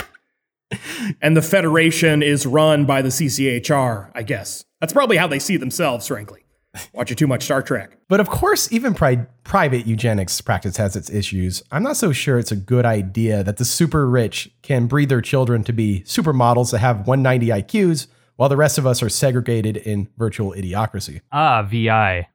[1.22, 4.66] and the Federation is run by the CCHR, I guess.
[4.80, 6.44] That's probably how they see themselves, frankly.
[6.94, 7.98] Watching too much Star Trek.
[8.08, 11.62] But of course, even pri- private eugenics practice has its issues.
[11.72, 15.22] I'm not so sure it's a good idea that the super rich can breed their
[15.22, 18.08] children to be supermodels that have 190 IQs,
[18.38, 21.22] while the rest of us are segregated in virtual idiocracy.
[21.32, 22.28] Ah, VI.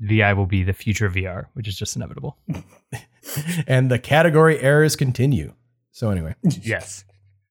[0.00, 2.38] VI will be the future of VR, which is just inevitable.
[3.66, 5.54] And the category errors continue.
[5.90, 7.04] So, anyway, yes.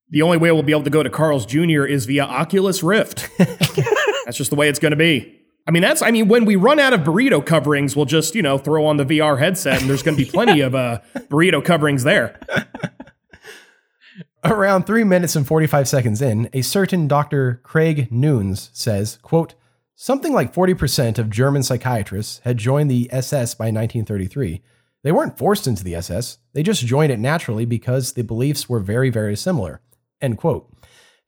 [0.10, 1.86] The only way we'll be able to go to Carl's Jr.
[1.86, 3.30] is via Oculus Rift.
[3.38, 5.40] that's just the way it's going to be.
[5.66, 8.42] I mean, that's, I mean, when we run out of burrito coverings, we'll just, you
[8.42, 11.64] know, throw on the VR headset and there's going to be plenty of uh, burrito
[11.64, 12.40] coverings there.
[14.44, 17.62] Around three minutes and 45 seconds in, a certain Dr.
[17.64, 19.54] Craig Newnes says, quote,
[19.96, 24.62] Something like 40% of German psychiatrists had joined the SS by 1933.
[25.04, 28.80] They weren't forced into the SS, they just joined it naturally because the beliefs were
[28.82, 29.82] very, very similar.
[30.22, 30.70] End quote.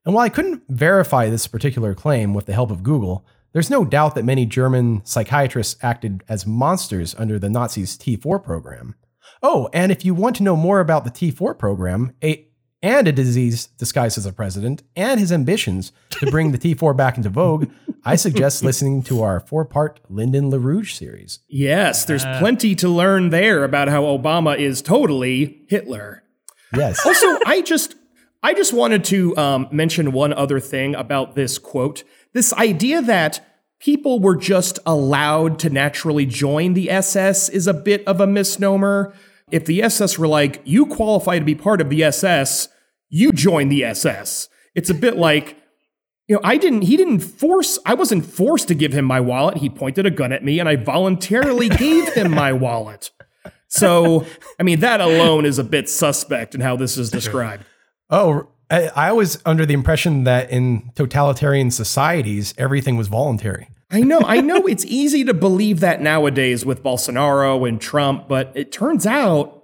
[0.04, 3.86] And while I couldn't verify this particular claim with the help of Google, there's no
[3.86, 8.96] doubt that many German psychiatrists acted as monsters under the Nazis' T4 program.
[9.42, 12.46] Oh, and if you want to know more about the T4 program, a
[12.84, 17.16] and a disease disguised as a president, and his ambitions to bring the T4 back
[17.16, 17.70] into vogue,
[18.04, 21.40] I suggest listening to our four part Lyndon LaRouche series.
[21.48, 26.24] Yes, there's plenty to learn there about how Obama is totally Hitler.
[26.76, 27.06] Yes.
[27.06, 27.96] Also, I just
[28.44, 32.04] I just wanted to um, mention one other thing about this quote.
[32.36, 33.40] This idea that
[33.80, 39.14] people were just allowed to naturally join the SS is a bit of a misnomer.
[39.52, 42.68] If the SS were like, you qualify to be part of the SS,
[43.08, 44.50] you join the SS.
[44.76, 45.56] It's a bit like,
[46.28, 49.60] you know, I didn't, he didn't force, I wasn't forced to give him my wallet.
[49.60, 53.12] He pointed a gun at me and I voluntarily gave him my wallet.
[53.70, 54.26] So,
[54.60, 57.64] I mean, that alone is a bit suspect in how this is described.
[58.10, 63.70] Oh, I, I was under the impression that in totalitarian societies, everything was voluntary.
[63.92, 68.52] I know, I know it's easy to believe that nowadays with Bolsonaro and Trump, but
[68.56, 69.64] it turns out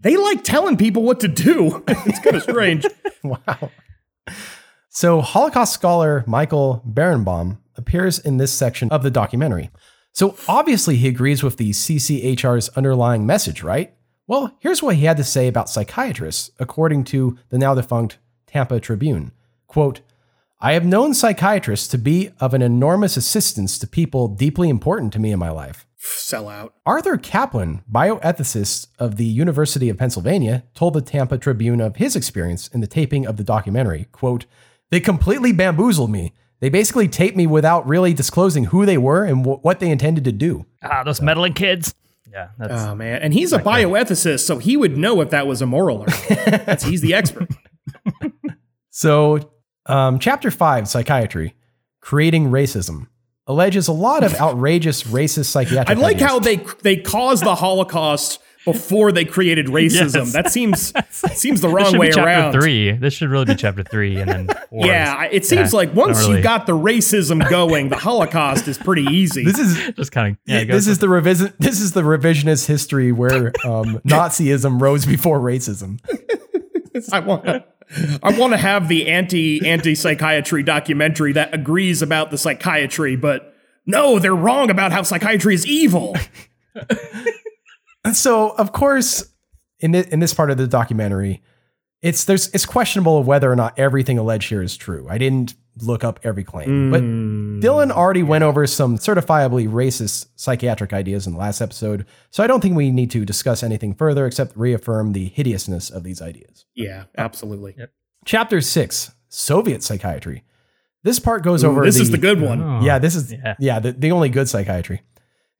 [0.00, 1.82] they like telling people what to do.
[1.88, 2.86] it's kind of strange.
[3.24, 3.70] wow.
[4.88, 9.70] So, Holocaust scholar Michael Berenbaum appears in this section of the documentary.
[10.12, 13.94] So, obviously, he agrees with the CCHR's underlying message, right?
[14.26, 18.18] Well, here's what he had to say about psychiatrists, according to the now defunct
[18.48, 19.32] Tampa Tribune.
[19.66, 20.00] Quote,
[20.60, 25.20] I have known psychiatrists to be of an enormous assistance to people deeply important to
[25.20, 25.86] me in my life.
[25.98, 26.74] Sell out.
[26.84, 32.66] Arthur Caplan, bioethicist of the University of Pennsylvania, told the Tampa Tribune of his experience
[32.68, 34.08] in the taping of the documentary.
[34.10, 34.46] Quote,
[34.90, 36.32] They completely bamboozled me.
[36.60, 40.24] They basically taped me without really disclosing who they were and w- what they intended
[40.24, 40.66] to do.
[40.82, 41.94] Ah, those meddling kids.
[42.32, 45.62] Yeah, that's Oh man, and he's a bioethicist, so he would know if that was
[45.62, 46.82] immoral or not.
[46.82, 47.48] He's the expert.
[49.02, 49.38] So,
[49.86, 51.54] um, chapter five, psychiatry,
[52.00, 53.06] creating racism,
[53.46, 55.96] alleges a lot of outrageous racist psychiatric.
[55.96, 56.28] I like ideas.
[56.30, 60.14] how they they caused the Holocaust before they created racism.
[60.24, 60.32] Yes.
[60.32, 60.92] That seems
[61.38, 62.52] seems the wrong way be chapter around.
[62.60, 62.90] three.
[62.90, 64.84] This should really be chapter three, and then four.
[64.84, 68.78] Yeah, it seems Yeah, like once don't you got the racism going, the Holocaust is
[68.78, 69.44] pretty easy.
[69.44, 70.58] this is just kind of yeah.
[70.62, 71.52] Yeah, this for- is the revision.
[71.60, 76.00] This is the revisionist history where um, Nazism rose before racism.
[77.12, 77.64] I want to
[78.22, 83.54] I want to have the anti anti psychiatry documentary that agrees about the psychiatry, but
[83.86, 86.16] no, they're wrong about how psychiatry is evil.
[88.12, 89.24] So, of course,
[89.80, 91.42] in this, in this part of the documentary,
[92.02, 95.06] it's there's it's questionable whether or not everything alleged here is true.
[95.08, 97.60] I didn't look up every claim, but hmm.
[97.60, 102.46] Dylan already went over some certifiably racist psychiatric ideas in the last episode, so I
[102.46, 106.66] don't think we need to discuss anything further except reaffirm the hideousness of these ideas.
[106.74, 107.76] Yeah, absolutely.
[108.24, 110.44] Chapter six: Soviet psychiatry.
[111.04, 111.84] This part goes over.
[111.84, 112.60] this the, is the good one.
[112.60, 113.54] Oh, Yeah, this is yeah.
[113.58, 115.02] yeah, the, the only good psychiatry.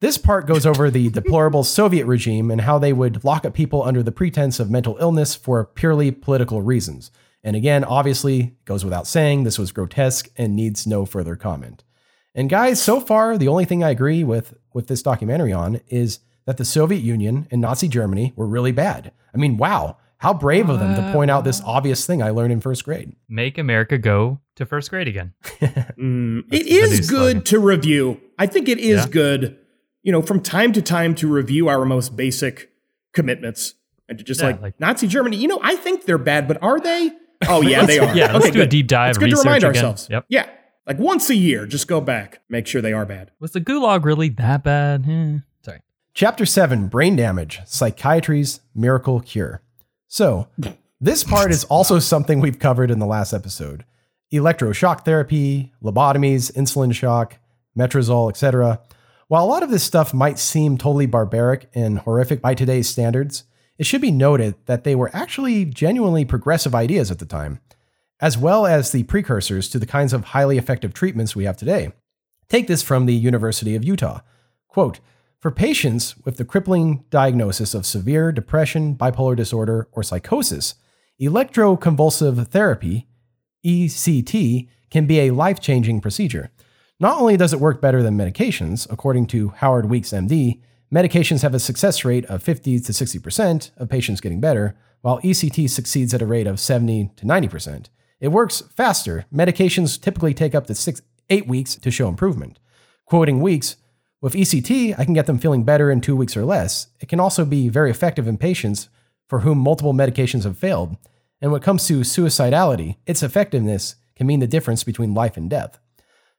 [0.01, 3.83] This part goes over the deplorable Soviet regime and how they would lock up people
[3.83, 7.11] under the pretense of mental illness for purely political reasons.
[7.43, 11.83] And again, obviously, goes without saying, this was grotesque and needs no further comment.
[12.35, 16.21] And guys, so far, the only thing I agree with with this documentary on is
[16.47, 19.11] that the Soviet Union and Nazi Germany were really bad.
[19.35, 22.53] I mean, wow, how brave of them to point out this obvious thing I learned
[22.53, 23.15] in first grade.
[23.29, 25.33] make America go to first grade again.
[25.99, 27.37] Mm, it the new is slogan.
[27.39, 28.21] good to review.
[28.39, 29.11] I think it is Yeah.
[29.11, 29.59] good,
[30.03, 32.71] you know, from time to time to review our most basic
[33.13, 33.75] commitments
[34.09, 35.37] and to just Yeah, like, like- Nazi Germany.
[35.37, 37.13] You know, I think they're bad, but are they?
[37.49, 38.17] Oh yeah, they are.
[38.17, 39.11] Yeah, let's okay, do a deep dive.
[39.11, 39.69] It's good to remind again.
[39.77, 40.09] ourselves.
[40.11, 40.25] Yep.
[40.29, 40.51] Yeah,
[40.89, 43.31] like once a year, just go back, make sure they are bad.
[43.39, 45.05] Was the gulag really that bad?
[45.09, 45.79] Eh, Sorry.
[46.15, 49.63] Chapter 7 Brain Damage Psychiatry's Miracle Cure.
[50.09, 50.49] So,
[51.01, 53.85] this part is also something we've covered in the last episode
[54.33, 57.39] electroshock therapy, lobotomies, insulin shock,
[57.79, 58.81] metrazole, etc.
[59.29, 63.45] While a lot of this stuff might seem totally barbaric and horrific by today's standards,
[63.77, 67.61] it should be noted that they were actually genuinely progressive ideas at the time,
[68.21, 71.93] as well as the precursors to the kinds of highly effective treatments we have today.
[72.49, 74.21] Take this from the University of Utah.
[74.67, 75.01] Quote,
[75.39, 80.75] for patients with the crippling diagnosis of severe depression, bipolar disorder, or psychosis,
[81.21, 83.07] electroconvulsive therapy,
[83.63, 86.51] ECT, can be a life changing procedure.
[87.01, 90.61] Not only does it work better than medications, according to Howard Weeks, MD,
[90.93, 95.71] medications have a success rate of 50 to 60% of patients getting better, while ECT
[95.71, 97.87] succeeds at a rate of 70 to 90%.
[98.19, 99.27] It works faster.
[99.33, 102.59] Medications typically take up to six, eight weeks to show improvement.
[103.05, 103.77] Quoting Weeks,
[104.21, 106.89] with ECT, I can get them feeling better in two weeks or less.
[106.99, 108.89] It can also be very effective in patients
[109.29, 110.97] for whom multiple medications have failed.
[111.41, 115.49] And when it comes to suicidality, its effectiveness can mean the difference between life and
[115.49, 115.79] death.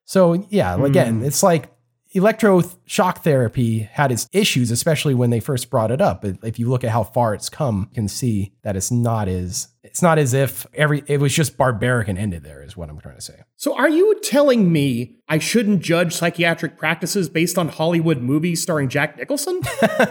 [0.09, 1.69] So, yeah, again, it's like
[2.15, 6.23] electroshock therapy had its issues, especially when they first brought it up.
[6.23, 9.27] But If you look at how far it's come, you can see that it's not
[9.27, 12.89] as it's not as if every it was just barbaric and ended there, is what
[12.89, 13.35] I'm trying to say.
[13.55, 18.89] So, are you telling me I shouldn't judge psychiatric practices based on Hollywood movies starring
[18.89, 19.61] Jack Nicholson?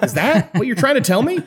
[0.00, 1.38] Is that what you're trying to tell me?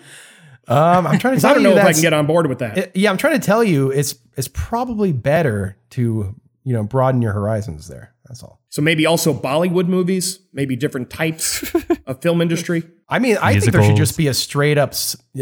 [0.68, 2.78] Um, I'm trying to I don't know if I can get on board with that.
[2.78, 6.36] It- yeah, I'm trying to tell you it's it's probably better to
[6.66, 8.11] you know broaden your horizons there.
[8.32, 8.62] That's all.
[8.70, 11.70] So maybe also Bollywood movies, maybe different types
[12.08, 12.84] of film industry.
[13.10, 14.92] I mean, I think there should just be a straight up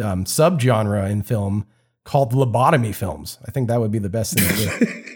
[0.03, 1.67] um, subgenre in film
[2.03, 3.37] called lobotomy films.
[3.47, 5.03] I think that would be the best thing to do.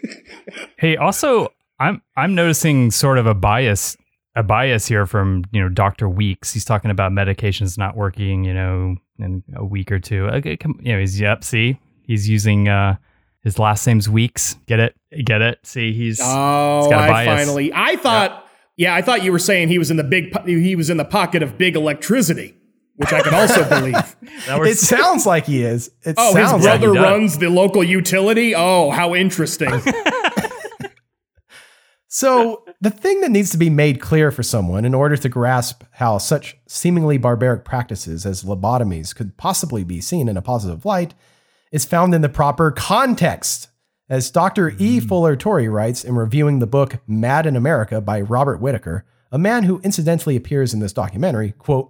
[0.77, 1.47] Hey, also,
[1.79, 3.95] I'm I'm noticing sort of a bias
[4.35, 6.51] a bias here from you know Doctor Weeks.
[6.51, 10.27] He's talking about medications not working, you know, in a week or two.
[10.27, 11.45] Okay, come, you know, he's yep.
[11.45, 12.97] See, he's using uh
[13.43, 14.55] his last name's Weeks.
[14.67, 14.95] Get it?
[15.25, 15.59] Get it?
[15.63, 17.45] See, he's Oh, got a I bias.
[17.45, 17.71] finally.
[17.73, 18.39] I thought.
[18.75, 20.35] Yeah, I thought you were saying he was in the big.
[20.47, 22.55] He was in the pocket of big electricity,
[22.95, 24.15] which I could also believe.
[24.67, 25.91] it sounds like he is.
[26.03, 28.55] It Oh, his sounds like brother he runs the local utility.
[28.55, 29.69] Oh, how interesting!
[32.07, 35.83] So, the thing that needs to be made clear for someone in order to grasp
[35.93, 41.15] how such seemingly barbaric practices as lobotomies could possibly be seen in a positive light
[41.73, 43.67] is found in the proper context.
[44.07, 44.75] As Dr.
[44.77, 44.99] E.
[44.99, 45.07] Hmm.
[45.07, 49.63] Fuller Torrey writes in reviewing the book Mad in America by Robert Whitaker, a man
[49.63, 51.89] who incidentally appears in this documentary, quote,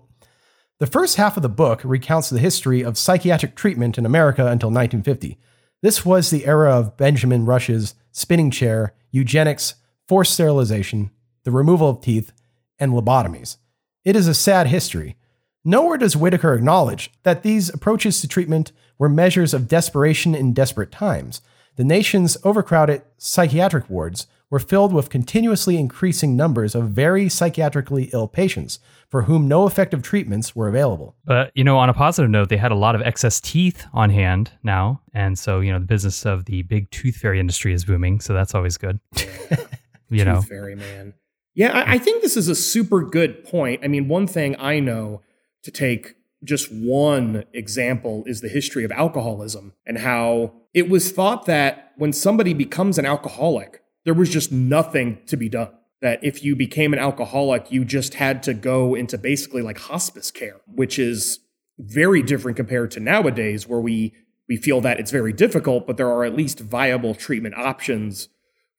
[0.80, 4.70] the first half of the book recounts the history of psychiatric treatment in America until
[4.70, 5.38] 1950.
[5.82, 9.76] This was the era of Benjamin Rush's spinning chair, eugenics,
[10.08, 11.12] forced sterilization,
[11.44, 12.32] the removal of teeth,
[12.80, 13.58] and lobotomies.
[14.04, 15.16] It is a sad history.
[15.64, 20.92] Nowhere does Whitaker acknowledge that these approaches to treatment were measures of desperation in desperate
[20.92, 21.42] times.
[21.76, 28.28] The nation's overcrowded psychiatric wards were filled with continuously increasing numbers of very psychiatrically ill
[28.28, 28.78] patients
[29.10, 31.16] for whom no effective treatments were available.
[31.26, 34.12] But you know, on a positive note, they had a lot of excess teeth on
[34.12, 37.84] hand now, and so you know the business of the big tooth fairy industry is
[37.84, 38.20] booming.
[38.20, 39.00] So that's always good.
[40.10, 41.16] you know, Tooth Fairy man.
[41.56, 43.82] Yeah, I, I think this is a super good point.
[43.84, 45.22] I mean, one thing I know
[45.64, 51.46] to take just one example is the history of alcoholism and how it was thought
[51.46, 55.70] that when somebody becomes an alcoholic, there was just nothing to be done.
[56.02, 60.32] That if you became an alcoholic, you just had to go into basically like hospice
[60.32, 61.40] care, which is
[61.80, 64.14] very different compared to nowadays where we
[64.50, 68.28] we feel that it's very difficult, but there are at least viable treatment options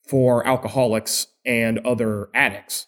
[0.06, 2.86] for alcoholics and other addicts.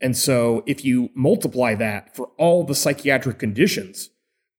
[0.00, 4.10] And so if you multiply that for all the psychiatric conditions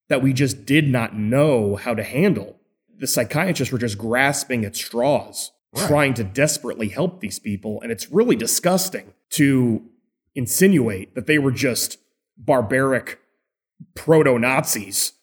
[0.10, 2.60] that we just did not know how to handle,
[2.98, 7.82] the psychiatrists were just grasping at straws, trying to desperately help these people.
[7.82, 9.84] And it's really disgusting to
[10.36, 11.98] insinuate that they were just
[12.38, 13.20] barbaric
[13.94, 15.14] proto Nazis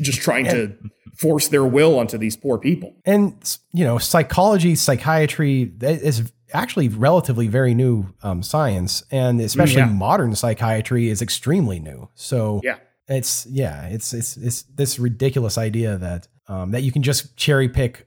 [0.00, 0.76] just trying to
[1.16, 2.94] force their will onto these poor people.
[3.04, 9.80] And you know, psychology, psychiatry that is actually relatively very new um, science, and especially
[9.82, 9.86] yeah.
[9.86, 12.08] modern psychiatry is extremely new.
[12.14, 12.78] So Yeah.
[13.08, 17.68] it's yeah, it's it's it's this ridiculous idea that um, that you can just cherry
[17.68, 18.06] pick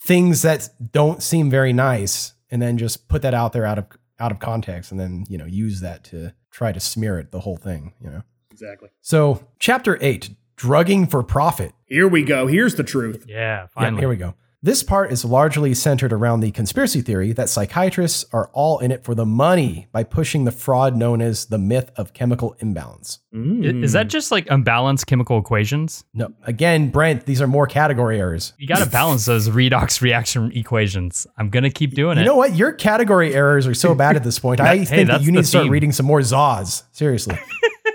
[0.00, 3.86] things that don't seem very nice and then just put that out there out of
[4.18, 7.40] out of context and then you know use that to try to smear it the
[7.40, 7.92] whole thing.
[8.00, 8.22] You know.
[8.50, 8.90] Exactly.
[9.00, 11.72] So chapter eight, drugging for profit.
[11.86, 12.46] Here we go.
[12.46, 13.24] Here's the truth.
[13.28, 14.00] yeah, Yeah, finally.
[14.00, 14.34] here we go.
[14.64, 19.02] This part is largely centered around the conspiracy theory that psychiatrists are all in it
[19.02, 23.18] for the money by pushing the fraud known as the myth of chemical imbalance.
[23.34, 26.04] I- Is that just like unbalanced chemical equations?
[26.14, 28.52] No, again, Brent, these are more category errors.
[28.56, 31.26] You got to balance those redox reaction equations.
[31.36, 32.24] I'm gonna keep doing You it.
[32.24, 32.54] You know what?
[32.54, 34.60] Your category errors are so bad at this point.
[34.60, 35.72] I Hey, think that you need to start theme.
[35.72, 36.84] reading some more Szasz.
[36.92, 37.36] Seriously.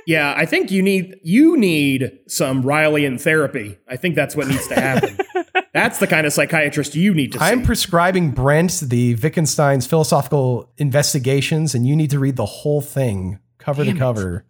[0.06, 3.78] Yeah, I think you need you need some Rylean therapy.
[3.90, 5.18] I think that's what needs to happen.
[5.78, 7.46] That's the kind of psychiatrist you need to see.
[7.46, 13.40] I'm prescribing Brent the Wittgenstein's philosophical investigations, and you need to read the whole thing
[13.58, 14.00] cover to Damn it.
[14.00, 14.46] cover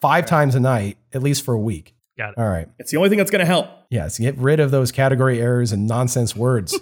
[0.00, 1.94] five times a night, at least for a week.
[2.18, 2.38] Got it.
[2.38, 2.68] All right.
[2.78, 3.68] it's the only thing that's going to help.
[3.90, 6.78] Yes, get rid of those category errors and nonsense words.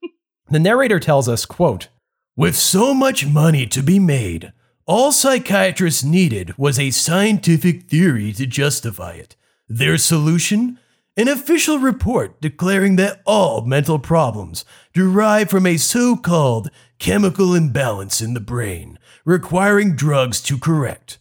[0.50, 1.88] the narrator tells us, quote,
[2.36, 4.52] With so much money to be made,
[4.86, 9.36] all psychiatrists needed was a scientific theory to justify it.
[9.68, 10.78] Their solution?
[11.14, 18.22] An official report declaring that all mental problems derive from a so called chemical imbalance
[18.22, 21.18] in the brain, requiring drugs to correct.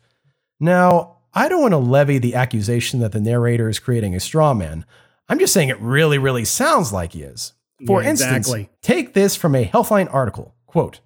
[0.61, 4.53] Now, I don't want to levy the accusation that the narrator is creating a straw
[4.53, 4.85] man.
[5.27, 7.51] I'm just saying it really, really sounds like he is.
[7.85, 8.69] For Yeah, instance, exactly.
[8.81, 10.55] take this from a Healthline article.
[10.67, 11.01] Quote,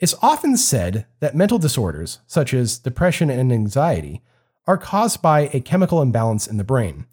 [0.00, 4.20] it's often said that mental disorders, such as depression and anxiety,
[4.66, 7.06] are caused by a chemical imbalance in the brain.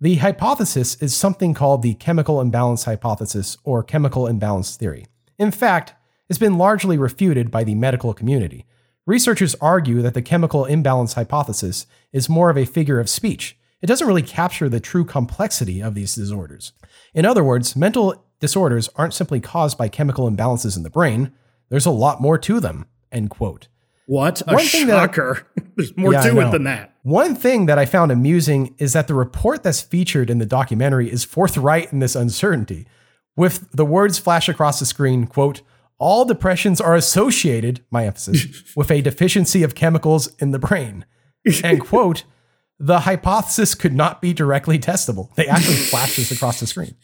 [0.00, 5.06] The hypothesis is something called the chemical imbalance hypothesis or chemical imbalance theory.
[5.38, 5.94] In fact,
[6.28, 8.66] it's been largely refuted by the medical community.
[9.06, 13.56] Researchers argue that the chemical imbalance hypothesis is more of a figure of speech.
[13.82, 16.72] It doesn't really capture the true complexity of these disorders.
[17.12, 21.32] In other words, mental disorders aren't simply caused by chemical imbalances in the brain,
[21.68, 22.86] there's a lot more to them.
[23.12, 23.68] End quote.
[24.06, 25.46] What a One thing that- shocker!
[25.76, 26.94] There's more Yeah, to it than that.
[27.02, 31.10] One thing that I found amusing is that the report that's featured in the documentary
[31.10, 32.86] is forthright in this uncertainty,
[33.36, 35.62] with the words flash across the screen, quote,
[35.98, 41.04] all depressions are associated, my emphasis, with a deficiency of chemicals in the brain.
[41.62, 42.24] And quote,
[42.78, 45.34] the hypothesis could not be directly testable.
[45.34, 46.94] They actually flash this across the screen.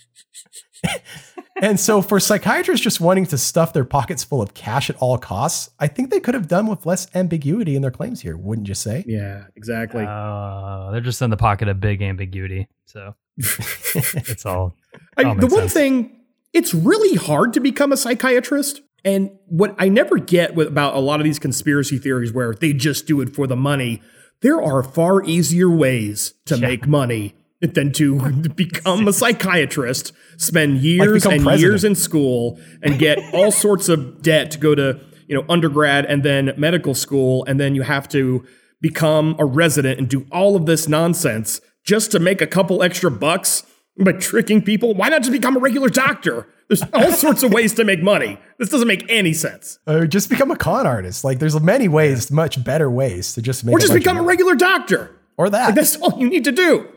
[1.61, 5.19] And so for psychiatrists just wanting to stuff their pockets full of cash at all
[5.19, 8.67] costs, I think they could have done with less ambiguity in their claims here, wouldn't
[8.67, 9.05] you say?
[9.07, 10.05] Yeah, exactly.
[10.07, 12.69] Uh, they're just in the pocket of big ambiguity.
[12.87, 14.75] So it's all.
[15.17, 15.73] I, all the one sense.
[15.75, 16.17] thing,
[16.53, 18.81] it's really hard to become a psychiatrist.
[19.05, 22.73] And what I never get with, about a lot of these conspiracy theories where they
[22.73, 24.03] just do it for the money,
[24.43, 31.23] there are far easier ways to make money than to become a psychiatrist, spend years
[31.23, 31.71] become and president.
[31.71, 34.99] years in school and get all sorts of debt to go to,
[35.29, 38.45] you know, undergrad and then medical school and then you have to
[38.81, 43.11] become a resident and do all of this nonsense just to make a couple extra
[43.11, 43.65] bucks
[44.03, 44.95] by tricking people.
[44.95, 46.47] Why not just become a regular doctor?
[46.69, 48.39] There's all sorts of ways to make money.
[48.59, 49.79] This doesn't make any sense.
[49.87, 51.25] Or just become a con artist.
[51.25, 53.75] Like there's many ways, much better ways to just make.
[53.75, 55.11] Or just become a regular doctor.
[55.37, 55.67] or that.
[55.67, 56.89] Like, that's all you need to do.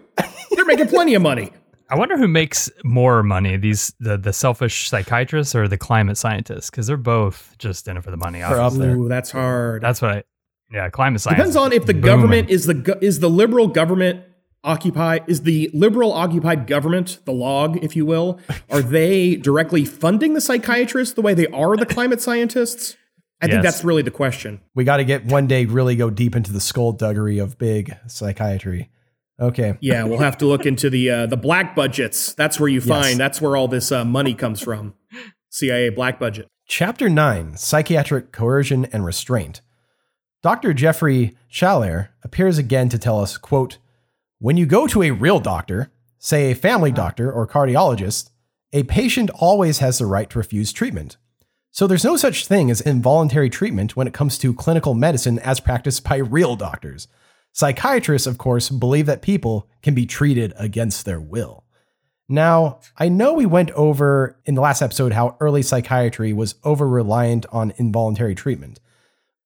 [0.55, 1.51] They're making plenty of money.
[1.89, 6.69] I wonder who makes more money these the, the selfish psychiatrists or the climate scientists
[6.69, 8.41] because they're both just in it for the money.
[8.41, 8.87] Up obviously.
[8.87, 8.95] there.
[8.95, 9.83] Ooh, that's hard.
[9.83, 10.23] That's what I.
[10.71, 12.05] Yeah, climate science Depends on if the booming.
[12.05, 14.23] government is the is the liberal government
[14.63, 18.39] occupy is the liberal occupied government the log if you will
[18.71, 22.95] are they directly funding the psychiatrists the way they are the climate scientists
[23.41, 26.33] i think that's really the question we got to get one day really go deep
[26.33, 28.89] into the skullduggery of big psychiatry.
[29.43, 29.77] Okay.
[29.81, 33.19] yeah we'll have to look into the uh, the black budgets that's where you find
[33.19, 34.93] that's where all this uh, money comes from
[35.49, 39.61] cia black budget Chapter 9 Psychiatric Coercion and Restraint.
[40.41, 40.73] Dr.
[40.73, 43.77] Jeffrey Schaler appears again to tell us, quote,
[44.39, 48.29] When you go to a real doctor, say a family doctor or cardiologist,
[48.71, 51.17] a patient always has the right to refuse treatment.
[51.69, 55.59] So there's no such thing as involuntary treatment when it comes to clinical medicine as
[55.59, 57.07] practiced by real doctors.
[57.53, 61.63] Psychiatrists, of course, believe that people can be treated against their will.
[62.27, 66.87] Now, I know we went over in the last episode how early psychiatry was over
[66.87, 68.79] reliant on involuntary treatment.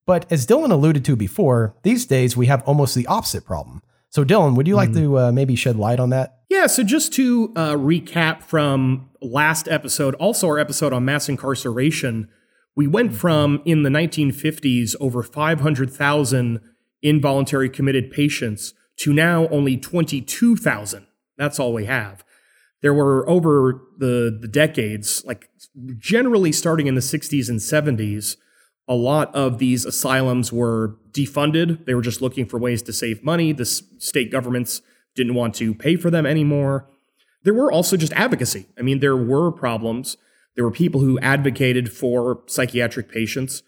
[0.06, 3.82] But as Dylan alluded to before, these days we have almost the opposite problem.
[4.10, 6.40] So, Dylan, would you like to uh, maybe shed light on that?
[6.50, 12.30] Yeah, so just to uh, recap from last episode, also our episode on mass incarceration,
[12.74, 16.62] we went from in the 1950s over 500,000
[17.02, 21.08] involuntary committed patients to now only 22,000.
[21.38, 22.24] That's all we have.
[22.82, 25.50] There were over the, the decades, like
[25.98, 28.38] generally starting in the 60s and 70s,
[28.88, 31.86] a lot of these asylums were defunded.
[31.86, 33.52] They were just looking for ways to save money.
[33.52, 34.82] The state governments
[35.16, 36.88] didn't want to pay for them anymore.
[37.44, 38.68] There were also just advocacy.
[38.78, 40.18] I mean, there were problems.
[40.56, 43.64] There were people who advocated for psychiatric patients.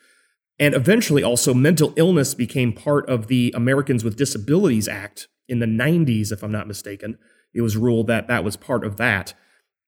[0.60, 5.66] And eventually, also, mental illness became part of the Americans with Disabilities Act in the
[5.66, 7.18] 90s, if I'm not mistaken.
[7.53, 9.34] It was ruled that that was part of that.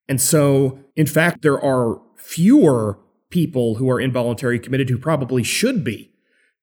[0.08, 3.00] And so, in fact, there are fewer
[3.30, 6.12] people who are involuntary committed who probably should be.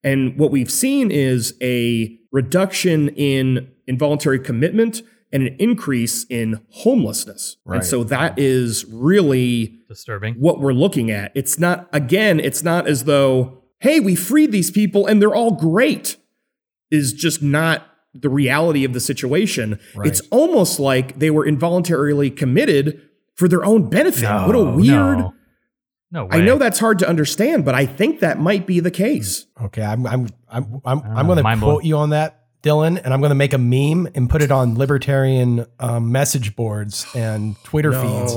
[0.04, 5.02] And what we've seen is a reduction in involuntary commitment
[5.32, 7.56] and an increase in homelessness.
[7.64, 7.76] Right.
[7.76, 10.34] And so that is really disturbing.
[10.34, 11.32] what we're looking at.
[11.34, 15.52] It's not, again, it's not as though, hey, we freed these people and they're all
[15.52, 16.16] great,
[16.90, 19.78] is just not the reality of the situation.
[19.94, 20.08] Right.
[20.08, 23.00] It's almost like they were involuntarily committed
[23.34, 24.24] for their own benefit.
[24.24, 25.18] what a weird.
[25.18, 25.34] No,
[26.10, 26.30] no way.
[26.32, 29.46] I know that's hard to understand, but I think that might be the case.
[29.62, 31.84] Okay, I'm I'm I'm I'm, I'm Ah, going to quote blown.
[31.84, 34.74] you on that, Dylan, and I'm going to make a meme and put it on
[34.76, 38.34] libertarian um, message boards and Twitter feeds,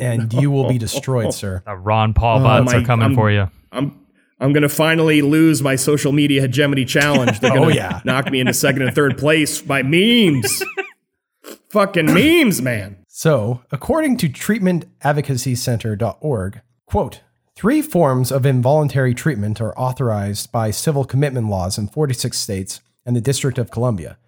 [0.00, 1.62] and you will be destroyed, sir.
[1.66, 3.50] The Ron Paul Oh, bots my- are coming I'm- for you.
[3.70, 4.05] I'm
[4.38, 7.40] I'm gonna finally lose my social media hegemony challenge.
[7.40, 8.00] They're Oh, gonna yeah.
[8.04, 10.62] knock me into second and third place by memes.
[11.70, 12.96] Fucking memes, man.
[13.08, 17.20] So, according to treatmentadvocacycenter.org, quote,
[17.54, 23.16] three forms of involuntary treatment are authorized by civil commitment laws in 46 states and
[23.16, 24.18] the District of Columbia.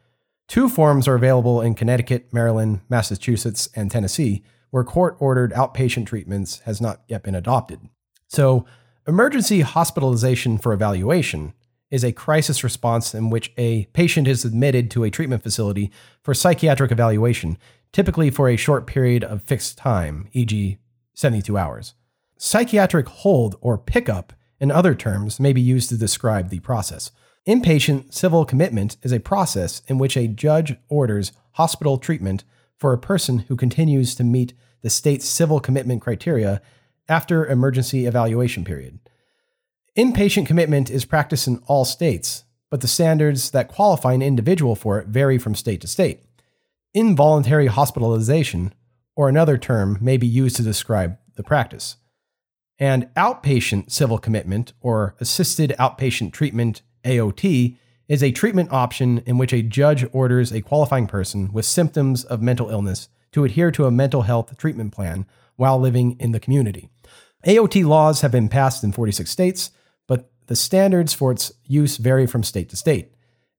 [0.46, 6.60] Two forms are available in Connecticut, Maryland, Massachusetts, and Tennessee, where court ordered outpatient treatments
[6.60, 7.80] has not yet been adopted.
[8.28, 8.64] So,
[9.08, 11.54] emergency hospitalization for evaluation
[11.90, 15.90] is a crisis response in which a patient is admitted to a treatment facility
[16.22, 17.56] for psychiatric evaluation,
[17.90, 20.76] typically for a short period of fixed time, e.g.,
[21.14, 21.94] 72 hours.
[22.36, 27.10] Psychiatric hold or pickup in other terms may be used to describe the process.
[27.48, 32.44] Inpatient civil commitment is a process in which a judge orders hospital treatment
[32.76, 34.52] for a person who continues to meet
[34.82, 36.60] the state's civil commitment criteria
[37.08, 38.98] after emergency evaluation period.
[39.96, 44.98] Inpatient commitment is practiced in all states, but the standards that qualify an individual for
[45.00, 46.22] it vary from state to state.
[46.94, 48.72] Involuntary hospitalization,
[49.16, 51.96] or another term, may be used to describe the practice.
[52.78, 57.76] And outpatient civil commitment, or assisted outpatient treatment, AOT,
[58.08, 62.40] is a treatment option in which a judge orders a qualifying person with symptoms of
[62.40, 66.88] mental illness to adhere to a mental health treatment plan while living in the community.
[67.46, 69.70] AOT laws have been passed in 46 states,
[70.06, 73.12] but the standards for its use vary from state to state.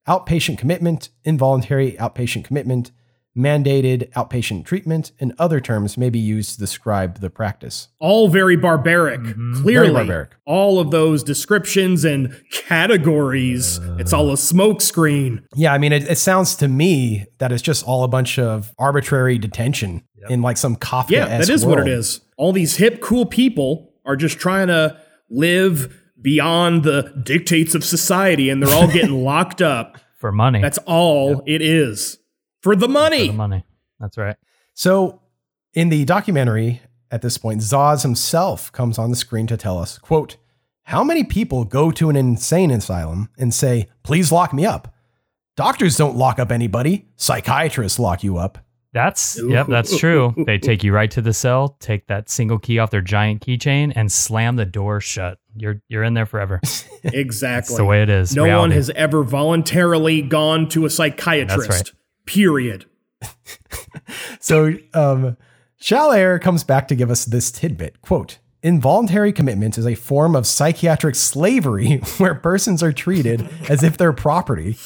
[0.08, 2.92] Outpatient commitment, involuntary outpatient commitment,
[3.38, 7.88] mandated outpatient treatment, and other terms may be used to describe the practice.
[8.00, 9.62] All very barbaric, mm-hmm.
[9.62, 9.88] clearly.
[9.88, 10.36] Very barbaric.
[10.46, 13.98] All of those descriptions and categories, uh.
[14.00, 15.44] it's all a smokescreen.
[15.56, 18.74] Yeah, I mean, it, it sounds to me that it's just all a bunch of
[18.78, 21.10] arbitrary detention in like some Kafka.
[21.12, 22.22] Yeah, that is what it is.
[22.38, 25.00] All these hip, cool people are just trying to
[25.30, 29.98] live beyond the dictates of society and they're all getting locked up.
[30.18, 30.62] For money.
[30.62, 32.18] That's all it is.
[32.62, 33.28] For the For money.
[33.28, 33.64] the money.
[34.00, 34.36] That's right.
[34.74, 35.22] So,
[35.74, 39.98] in the documentary, at this point, Szasz himself comes on the screen to tell us,
[39.98, 40.36] quote,
[40.84, 44.94] how many people go to an insane asylum and say, please lock me up?
[45.56, 47.08] Doctors don't lock up anybody.
[47.16, 48.58] Psychiatrists lock you up.
[48.92, 50.34] That's yep, that's true.
[50.46, 53.94] They take you right to the cell, take that single key off their giant keychain,
[53.96, 55.38] and slam the door shut.
[55.56, 56.60] You're you're in there forever.
[57.02, 57.76] Exactly.
[57.76, 58.36] That's the way it is.
[58.36, 61.70] no one has ever voluntarily gone to a psychiatrist.
[61.70, 61.98] That's right.
[62.26, 62.86] Period.
[64.40, 65.38] So, um,
[65.82, 70.46] Schaler comes back to give us this tidbit quote, Involuntary commitment is a form of
[70.46, 74.78] psychiatric slavery where persons are treated as if they're property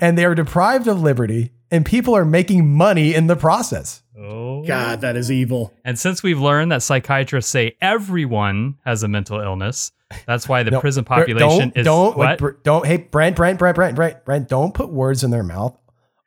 [0.00, 4.02] and they are deprived of liberty and people are making money in the process.
[4.18, 4.64] Oh.
[4.64, 5.72] God, that is evil.
[5.84, 9.92] And since we've learned that psychiatrists say everyone has a mental illness,
[10.26, 12.38] that's why the No, prison population don't, is don't, wait, what?
[12.38, 15.78] Br- don't, hey, Brent, Brent, Brent, Brent, Brent, Brent, don't put words in their mouth.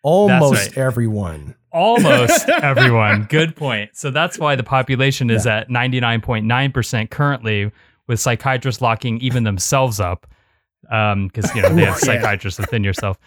[0.04, 0.78] Almost right.
[0.78, 1.56] everyone.
[1.72, 3.26] Almost everyone.
[3.30, 3.92] Good point.
[3.94, 7.72] So that's why the population is at 99.9% currently,
[8.08, 10.28] with psychiatrists locking even themselves up.
[10.90, 12.14] Um, because, you know, they have Yeah.
[12.16, 13.18] psychiatrists within yourself.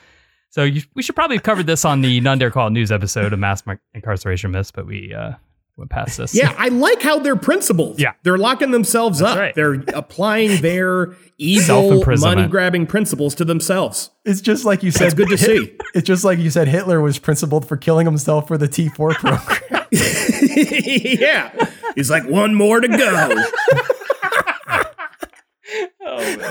[0.55, 3.33] So you, we should probably have covered this on the None Dare Call News episode
[3.33, 5.33] of mass incarceration myths, but we uh,
[5.77, 6.33] went past this.
[6.33, 7.99] Yeah, I like how they're principled.
[7.99, 8.13] Yeah.
[8.23, 9.37] They're locking themselves up.
[9.37, 9.53] right.
[9.53, 14.13] They're applying their evil money grabbing principles to themselves.
[14.25, 15.07] It's just like you said.
[15.07, 15.77] It's good to see.
[15.97, 16.69] It's just like you said.
[16.69, 19.87] Hitler was principled for killing himself for the T4 program.
[21.21, 21.51] yeah.
[21.97, 23.45] He's like, one more to go.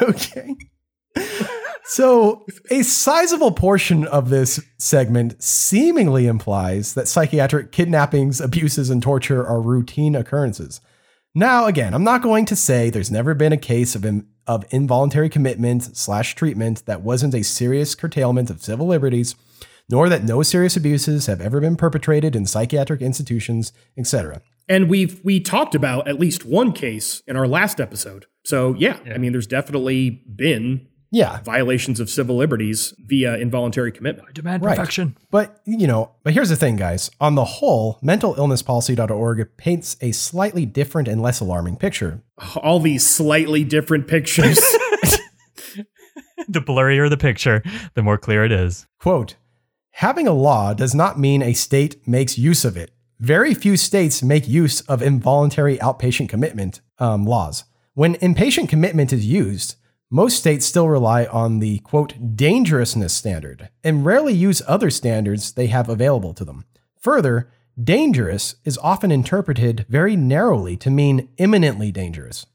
[0.02, 0.56] okay.
[1.86, 9.46] So, a sizable portion of this segment seemingly implies that psychiatric kidnappings, abuses, and torture
[9.46, 10.80] are routine occurrences.
[11.36, 14.66] Now, again, I'm not going to say there's never been a case of, in, of
[14.70, 19.36] involuntary commitment slash treatment that wasn't a serious curtailment of civil liberties,
[19.90, 24.42] nor that no serious abuses have ever been perpetrated in psychiatric institutions, etc.
[24.70, 28.28] And we've we talked about at least one case in our last episode.
[28.46, 34.28] So yeah, I mean, there's definitely been Yeah, violations of civil liberties via involuntary commitment.
[34.28, 34.76] I demand Right.
[34.76, 35.16] perfection.
[35.30, 37.12] But, you know, but here's the thing, guys.
[37.22, 42.24] On the whole, mentalillnesspolicy.org paints a slightly different and less alarming picture.
[42.56, 44.60] All these slightly different pictures.
[46.48, 48.86] The blurrier the picture, the more clear it is.
[49.00, 49.36] Quote
[49.92, 52.92] Having a law does not mean a state makes use of it.
[53.20, 57.64] Very few states make use of involuntary outpatient commitment um, laws.
[57.94, 59.76] When inpatient commitment is used,
[60.14, 65.66] most states still rely on the quote dangerousness standard and rarely use other standards they
[65.66, 66.66] have available to them.
[67.00, 67.50] Further,
[67.84, 72.46] dangerous is often interpreted very narrowly to mean imminently dangerous.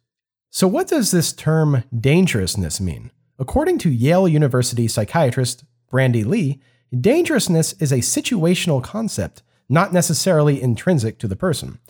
[0.51, 3.11] So, what does this term dangerousness mean?
[3.41, 6.61] According to Yale University psychiatrist Bandy Lee,
[6.97, 11.81] dangerousness is a situational concept, not necessarily intrinsic to the person.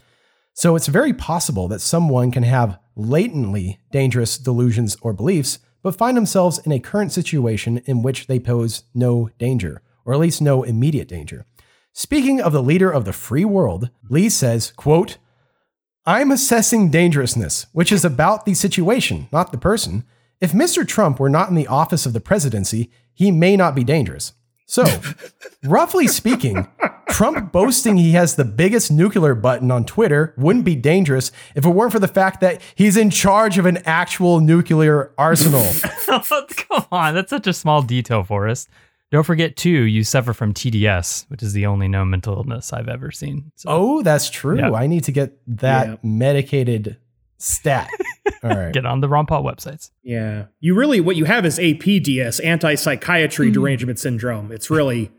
[0.58, 6.16] So, it's very possible that someone can have latently dangerous delusions or beliefs, but find
[6.16, 10.64] themselves in a current situation in which they pose no danger, or at least no
[10.64, 11.46] immediate danger.
[11.92, 15.18] Speaking of the leader of the free world, Lee says, quote,
[16.04, 20.02] I'm assessing dangerousness, which is about the situation, not the person.
[20.40, 20.84] If Mr.
[20.84, 24.32] Trump were not in the office of the presidency, he may not be dangerous.
[24.70, 24.84] So,
[25.64, 26.68] roughly speaking,
[27.08, 31.70] Trump boasting he has the biggest nuclear button on Twitter wouldn't be dangerous if it
[31.70, 35.66] weren't for the fact that he's in charge of an actual nuclear arsenal.
[36.06, 38.68] Come on, that's such a small detail for us.
[39.10, 42.88] Don't forget, too, you suffer from TDS, which is the only known mental illness I've
[42.88, 43.50] ever seen.
[43.54, 44.58] So, oh, that's true.
[44.58, 44.72] Yeah.
[44.72, 45.96] I need to get that Yeah.
[46.02, 46.98] medicated
[47.38, 47.88] stat.
[48.42, 48.72] All right.
[48.72, 49.90] get on the Ron Paul websites.
[50.02, 50.46] Yeah.
[50.60, 53.54] You really, what you have is APDS, anti psychiatry mm-hmm.
[53.54, 54.52] derangement syndrome.
[54.52, 55.10] It's really,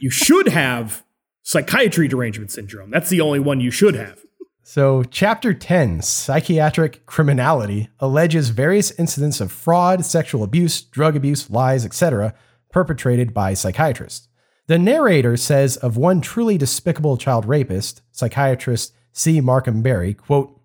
[0.00, 1.04] you should have
[1.42, 2.90] psychiatry derangement syndrome.
[2.90, 4.22] That's the only one you should have.
[4.62, 11.86] So, Chapter 10, Psychiatric Criminality, alleges various incidents of fraud, sexual abuse, drug abuse, lies,
[11.86, 12.34] etc.,
[12.70, 14.28] perpetrated by psychiatrists.
[14.66, 19.40] The narrator says of one truly despicable child rapist, psychiatrist C.
[19.40, 20.57] Markham Berry, quote,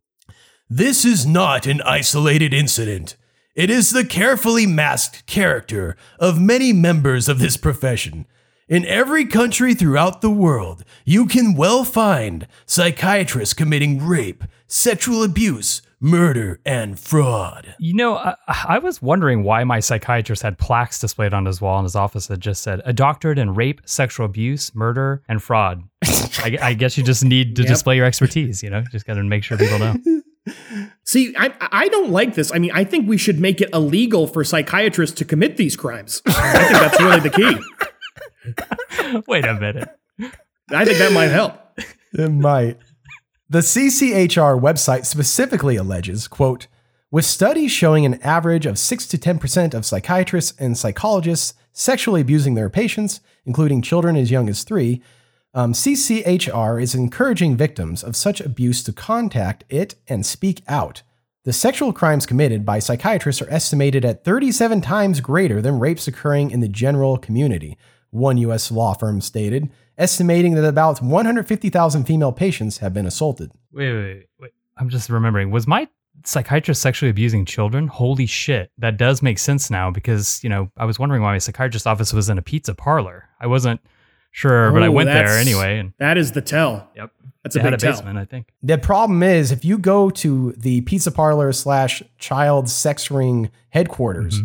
[0.75, 3.15] This is not an isolated incident.
[3.53, 8.25] It is the carefully masked character of many members of this profession.
[8.67, 15.83] In every country throughout the world, you can well find psychiatrists committing rape, sexual abuse,
[15.99, 17.75] murder, and fraud.
[17.77, 21.77] You know, I, I was wondering why my psychiatrist had plaques displayed on his wall
[21.77, 25.83] in his office that just said a doctorate in rape, sexual abuse, murder, and fraud.
[26.03, 27.69] I, I guess you just need to Yep.
[27.69, 28.63] display your expertise.
[28.63, 29.95] You know, just got to make sure people know.
[31.03, 32.51] See, I, I don't like this.
[32.53, 36.21] I mean, I think we should make it illegal for psychiatrists to commit these crimes.
[36.25, 39.21] I think that's really the key.
[39.27, 39.89] Wait a minute.
[40.71, 41.59] I think that might help.
[42.13, 42.77] It might.
[43.49, 46.67] The CCHR website specifically alleges, quote,
[47.11, 52.55] with studies showing an average of 6 to 10% of psychiatrists and psychologists sexually abusing
[52.55, 55.01] their patients, including children as young as three,
[55.53, 61.03] um, CCHR is encouraging victims of such abuse to contact it and speak out.
[61.43, 66.51] The sexual crimes committed by psychiatrists are estimated at 37 times greater than rapes occurring
[66.51, 67.77] in the general community,
[68.09, 68.71] one U.S.
[68.71, 73.51] law firm stated, estimating that about 150,000 female patients have been assaulted.
[73.71, 74.51] Wait, wait, wait.
[74.77, 75.51] I'm just remembering.
[75.51, 75.87] Was my
[76.25, 77.87] psychiatrist sexually abusing children?
[77.87, 78.71] Holy shit.
[78.77, 82.13] That does make sense now because, you know, I was wondering why my psychiatrist's office
[82.13, 83.27] was in a pizza parlor.
[83.39, 83.81] I wasn't
[84.33, 85.79] sure, but I Oh, went there anyway.
[85.79, 86.89] And That is the tell.
[86.95, 87.11] yep,
[87.43, 87.91] That's they a had big a tell.
[87.93, 88.47] basement, I think.
[88.61, 94.41] The problem is, if you go to the pizza parlor slash child sex ring headquarters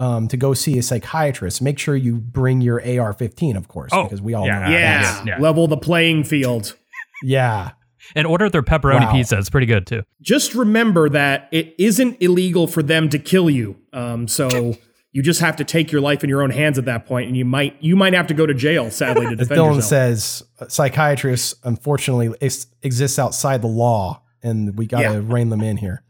[0.00, 3.90] um, to go see a psychiatrist, make sure you bring your AR 15, of course,
[3.92, 4.58] Oh, because we all yeah.
[4.60, 4.70] know.
[4.70, 5.02] Yeah.
[5.02, 5.38] that's- Yeah.
[5.38, 6.74] Level the playing field.
[7.22, 7.72] Yeah.
[8.14, 9.12] And order their pepperoni Wow.
[9.12, 9.36] pizza.
[9.38, 10.02] It's pretty good too.
[10.22, 13.74] Just remember that it isn't illegal for them to kill you.
[13.92, 14.76] Um, so
[15.18, 17.36] you just have to take your life in your own hands at that point, and
[17.36, 19.84] you might you might have to go to jail, sadly, to As defend Dylan yourself.
[19.84, 25.20] says, psychiatrists unfortunately ex- exist outside the law, and we got to Yeah.
[25.24, 26.02] rein them in here.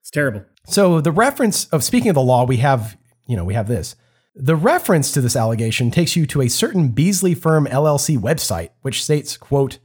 [0.00, 0.42] it's terrible.
[0.66, 2.96] So the reference of speaking of the law, we have,
[3.28, 3.94] you know, we have this.
[4.34, 9.02] The reference to this allegation takes you to a certain Beasley Firm LLC website, which
[9.04, 9.78] states, quote,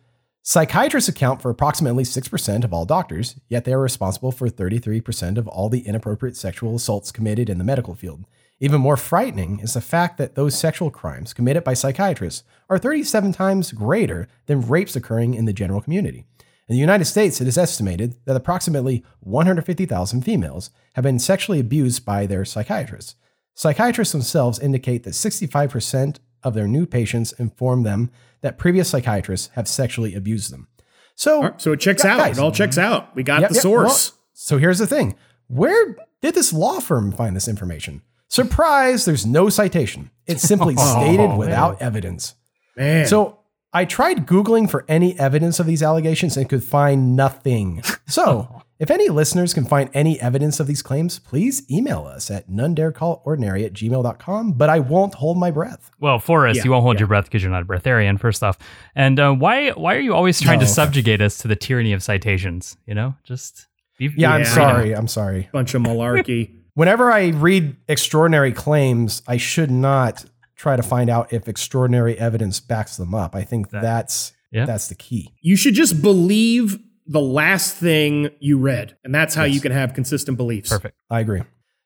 [0.43, 5.47] Psychiatrists account for approximately 6% of all doctors, yet they are responsible for 33% of
[5.47, 8.25] all the inappropriate sexual assaults committed in the medical field.
[8.64, 13.34] Even more frightening is the fact that those sexual crimes committed by psychiatrists are 37
[13.34, 16.26] times greater than rapes occurring in the general community.
[16.70, 22.05] In the United States, it is estimated that approximately 150,000 females have been sexually abused
[22.05, 23.16] by their psychiatrists.
[23.55, 29.68] Psychiatrists themselves indicate that 65% of their new patients inform them that previous psychiatrists have
[29.68, 30.68] sexually abused them.
[31.16, 32.18] So, so it checks Yeah, out.
[32.20, 32.38] guys.
[32.38, 33.16] It all checks out.
[33.16, 34.12] We got Yep, the yep, source.
[34.12, 35.16] well, so here's the thing
[35.47, 38.03] where did this law firm find this information?
[38.32, 40.09] Surprise, there's no citation.
[40.25, 41.38] It's simply stated man.
[41.38, 42.36] without evidence.
[42.77, 43.05] Man.
[43.05, 43.39] So
[43.73, 47.84] I tried Googling for any evidence of these allegations and could find nothing.
[48.07, 52.49] So if any listeners can find any evidence of these claims, please email us at
[52.49, 55.91] nonedarecallordinary at gmail.com, but I won't hold my breath.
[56.01, 57.01] Well, Forrest, Yeah, you won't hold yeah.
[57.01, 58.57] your breath because you're not a breatharian, first off.
[58.95, 62.03] And uh, why why are you always trying to subjugate us to the tyranny of
[62.03, 62.75] citations?
[62.86, 63.67] You know, just
[63.97, 64.53] be, Yeah, I'm Yeah.
[64.55, 64.91] sorry.
[64.93, 65.47] I'm sorry.
[65.53, 66.55] bunch of malarkey.
[66.74, 72.59] Whenever I read extraordinary claims, I should not try to find out if extraordinary evidence
[72.59, 73.36] backs them up.
[73.36, 74.65] I think That- that's Yeah.
[74.65, 75.34] that's the key.
[75.41, 79.55] you should just believe the last thing you read, and that's how Yes.
[79.55, 80.69] you can have consistent beliefs.
[80.69, 80.95] perfect.
[81.09, 81.41] I agree.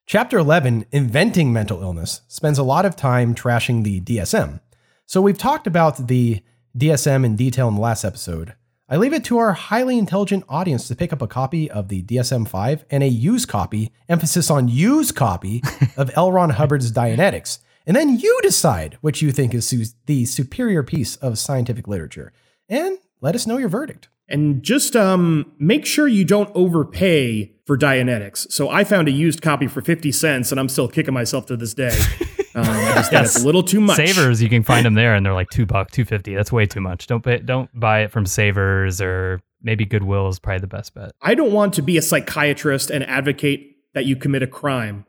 [0.06, 4.60] Chapter 11, Inventing Mental Illness, spends a lot of time trashing the DSM.
[5.08, 6.42] So we've talked about the
[6.78, 8.54] DSM in detail in the last episode.
[8.88, 12.04] I leave it to our highly intelligent audience to pick up a copy of the
[12.04, 15.64] DSM 5 and a used copy, emphasis on used copy,
[15.98, 16.32] of L.
[16.32, 17.58] Ron Hubbard's Dianetics.
[17.88, 22.32] And then you decide which you think is su- the superior piece of scientific literature.
[22.70, 24.10] And let us know your verdict.
[24.30, 28.52] And just um, make sure you don't overpay for Dianetics.
[28.52, 31.58] So I found a used copy for 50 cents, and I'm still kicking myself to
[31.58, 31.98] this day.
[32.56, 33.98] Um, I just think it's a little too much.
[33.98, 36.34] Savers, you can find them there, and they're like two buck, two fifty.
[36.34, 37.08] That's way too much.
[37.08, 41.12] Don't pay, don't buy it from Savers or maybe Goodwill is probably the best bet.
[41.22, 45.06] I don't want to be a psychiatrist and advocate that you commit a crime,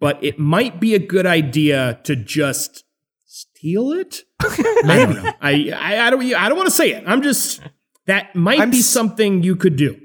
[0.00, 2.84] but it might be a good idea to just
[3.24, 4.20] steal it.
[4.40, 5.32] I don't know.
[5.40, 7.04] I, I, I don't I don't want to say it.
[7.06, 7.60] I'm just
[8.06, 10.00] that might I'm be s- something you could do.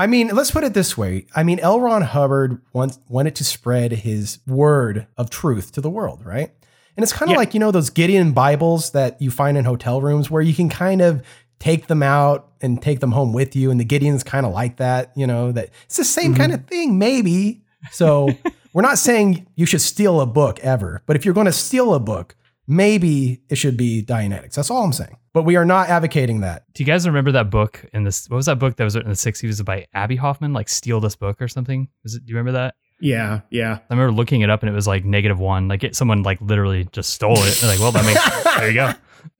[0.00, 1.26] I mean, let's put it this way.
[1.36, 1.78] I mean, L.
[1.78, 6.50] Ron Hubbard wanted to spread his word of truth to the world, right?
[6.96, 7.38] And it's kind of Yeah.
[7.40, 10.70] like, you know, those Gideon Bibles that you find in hotel rooms where you can
[10.70, 11.22] kind of
[11.58, 13.70] take them out and take them home with you.
[13.70, 16.40] And the Gideon's kind of like that, you know, that it's the same mm-hmm.
[16.40, 17.60] kind of thing, maybe.
[17.92, 18.30] So
[18.72, 21.92] we're not saying you should steal a book ever, but if you're going to steal
[21.92, 22.36] a book,
[22.70, 24.54] maybe it should be Dianetics.
[24.54, 25.16] That's all I'm saying.
[25.32, 26.64] But we are not advocating that.
[26.72, 28.28] Do you guys remember that book in this?
[28.28, 29.64] What was that book that was written in the '60s?
[29.64, 30.52] By Abbie Hoffman?
[30.52, 31.88] Like steal this book or something?
[32.02, 32.24] Was it?
[32.24, 32.74] Do you remember that?
[33.00, 33.78] Yeah, yeah.
[33.88, 35.68] I remember looking it up and it was like negative one.
[35.68, 37.58] Like it, someone like literally just stole it.
[37.60, 38.92] They're like, well, that makes there you go.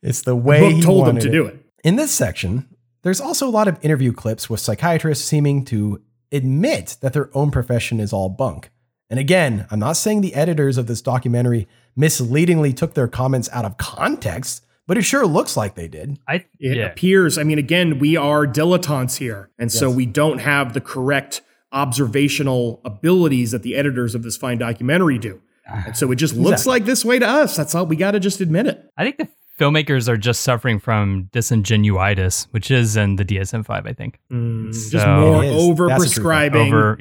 [0.03, 1.33] It's the The way book he told them to it.
[1.33, 1.59] do it.
[1.85, 2.69] In this section,
[3.03, 6.01] there's also a lot of interview clips with psychiatrists seeming to
[6.33, 8.71] admit that their own profession is all bunk.
[9.11, 13.65] And again, I'm not saying the editors of this documentary misleadingly took their comments out
[13.65, 16.19] of context, but it sure looks like they did.
[16.29, 16.87] I It yeah.
[16.87, 19.51] appears, I mean, again, we are dilettantes here.
[19.59, 21.43] And so we don't have the correct
[21.73, 25.41] observational abilities that the editors of this fine documentary do.
[25.69, 26.71] Ah, and so it just looks Exactly.
[26.71, 27.57] like this way to us.
[27.57, 27.87] That's all.
[27.87, 28.85] We got to just admit it.
[28.97, 33.87] I think the filmmakers are just suffering from disingenuitis, which is in the DSM-5.
[33.89, 35.53] I think mm, just So- more It is.
[35.53, 35.71] That's the truth.
[35.71, 36.97] over-prescribing,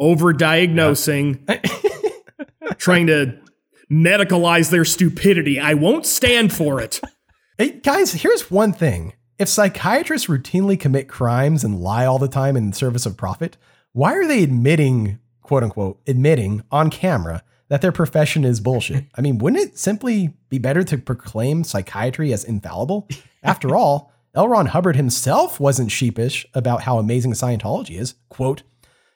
[0.00, 0.30] over.
[0.30, 0.30] Yep.
[0.30, 1.46] over-diagnosing,
[2.78, 3.38] trying to
[3.90, 5.60] medicalize their stupidity.
[5.60, 7.00] I won't stand for it.
[7.58, 9.12] Hey, guys, here's one thing.
[9.38, 13.56] If psychiatrists routinely commit crimes and lie all the time in service of profit,
[13.92, 19.06] why are they admitting, quote unquote, admitting on camera that their profession is bullshit?
[19.16, 23.08] I mean, wouldn't it simply be better to proclaim psychiatry as infallible?
[23.42, 24.48] After all, L.
[24.48, 28.14] Ron Hubbard himself wasn't sheepish about how amazing Scientology is.
[28.28, 28.62] Quote,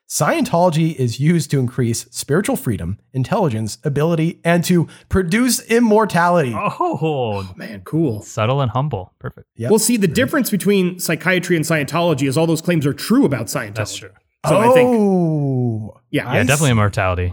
[0.09, 6.53] Scientology is used to increase spiritual freedom, intelligence, ability, and to produce immortality.
[6.55, 8.23] Oh, oh Man, cool.
[8.23, 9.15] subtle and humble.
[9.19, 9.49] Perfect.
[9.57, 9.71] Yep.
[9.71, 13.47] Well, see, the difference between psychiatry and Scientology is all those claims are true about
[13.47, 13.75] Scientology.
[13.75, 14.11] That's true.
[14.47, 17.33] So I think, Oh, yeah, Yeah, I definitely immortality.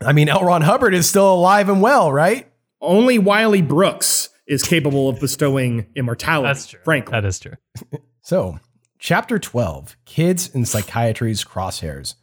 [0.00, 0.44] I mean, L.
[0.44, 2.48] Ron Hubbard is still alive and well, right?
[2.80, 6.48] only Wiley Brooks is capable of bestowing immortality.
[6.48, 6.80] That's true.
[6.84, 7.54] Frankly, That is true.
[8.24, 8.58] So,
[9.02, 12.14] chapter 12 Kids in Psychiatry's Crosshairs.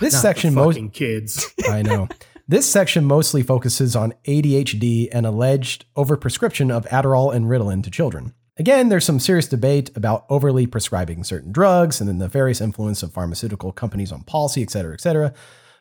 [0.00, 1.52] This Not section most kids.
[1.68, 2.08] I know.
[2.46, 8.32] This section mostly focuses on ADHD and alleged overprescription of Adderall and Ritalin to children.
[8.58, 13.02] Again, there's some serious debate about overly prescribing certain drugs and then the nefarious influence
[13.02, 15.32] of pharmaceutical companies on policy, et cetera, et cetera.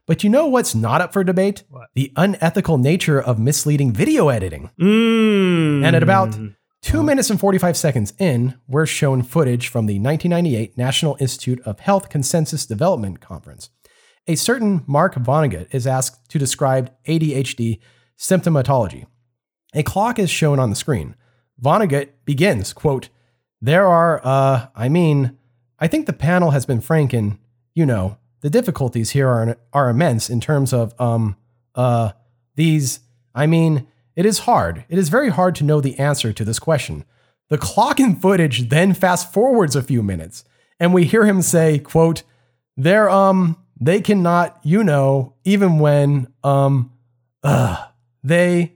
[0.07, 1.63] But you know what's not up for debate?
[1.69, 1.89] What?
[1.93, 4.71] The unethical nature of misleading video editing.
[4.81, 5.85] Mm.
[5.85, 6.35] And at about
[6.89, 11.79] two minutes and 45 seconds in, we're shown footage from the 1998 National Institute of
[11.81, 13.69] Health Consensus Development Conference.
[14.25, 17.79] A certain Mark Vonnegut is asked to describe ADHD
[18.17, 19.05] symptomatology.
[19.75, 21.15] A clock is shown on the screen.
[21.61, 23.09] Vonnegut begins, quote,
[23.61, 25.37] There are, uh, I mean,
[25.77, 27.37] I think the panel has been frank in,
[27.75, 31.37] you know, the difficulties here are, are immense in terms of, um,
[31.75, 32.13] uh,
[32.55, 33.01] these,
[33.35, 33.85] I mean,
[34.15, 34.85] it is hard.
[34.89, 37.05] It is very hard to know the answer to this question.
[37.49, 40.43] The clock and footage then fast forwards a few minutes,
[40.79, 42.23] and we hear him say, quote,
[42.77, 46.91] they're, um, they cannot, you know, even when, um,
[47.43, 47.87] uh,
[48.23, 48.73] they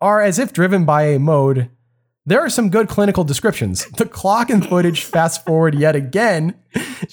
[0.00, 1.70] are as if driven by a mode.
[2.26, 3.86] There are some good clinical descriptions.
[3.86, 6.54] The clock and footage fast forward yet again,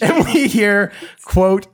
[0.02, 0.92] and we hear,
[1.24, 1.68] quote,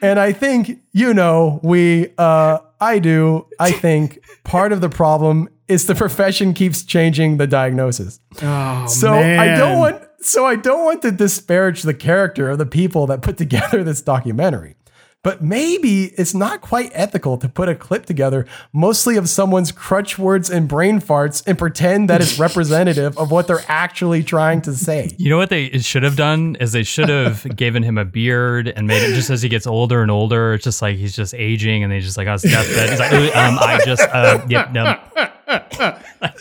[0.00, 5.48] and I think, you know, we, uh, I do, I think part of the problem
[5.68, 8.20] is the profession keeps changing the diagnosis.
[8.42, 12.64] Oh, So I don't want so I don't want to disparage the character of the
[12.66, 14.76] people that put together this documentary.
[15.24, 20.18] But maybe it's not quite ethical to put a clip together mostly of someone's crutch
[20.18, 24.74] words and brain farts and pretend that it's representative of what they're actually trying to
[24.74, 25.10] say.
[25.16, 28.68] You know what they should have done is they should have given him a beard
[28.68, 30.52] and made it just as he gets older and older.
[30.52, 32.90] It's just like he's just aging, and they just like on his deathbed.
[32.90, 34.98] He's like, um, I just, uh, yep, no.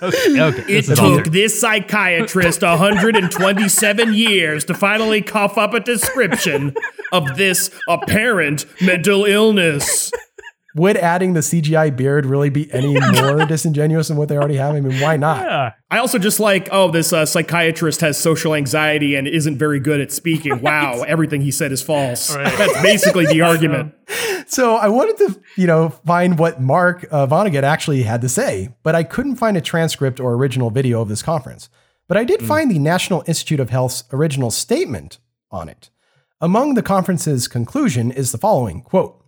[0.02, 0.64] Okay.
[0.68, 6.76] It took this psychiatrist 127 years to finally cough up a description
[7.12, 10.12] of this apparent mental illness.
[10.76, 14.76] Would adding the CGI beard really be any more disingenuous than what they already have?
[14.76, 15.42] I mean, why not?
[15.42, 15.74] Yeah.
[15.92, 20.02] I also just like, oh, this uh, psychiatrist has social anxiety and isn't very good
[20.02, 20.54] at speaking.
[20.64, 22.34] Wow, everything he said is false.
[22.34, 22.58] Right.
[22.58, 23.94] That's basically the argument.
[24.48, 28.70] So I wanted to, you know, find what Mark uh, Vonnegut actually had to say,
[28.82, 31.70] but I couldn't find a transcript or original video of this conference.
[32.08, 35.20] But I did find the National Institute of Health's original statement
[35.52, 35.90] on it.
[36.40, 39.23] Among the conference's conclusion is the following quote,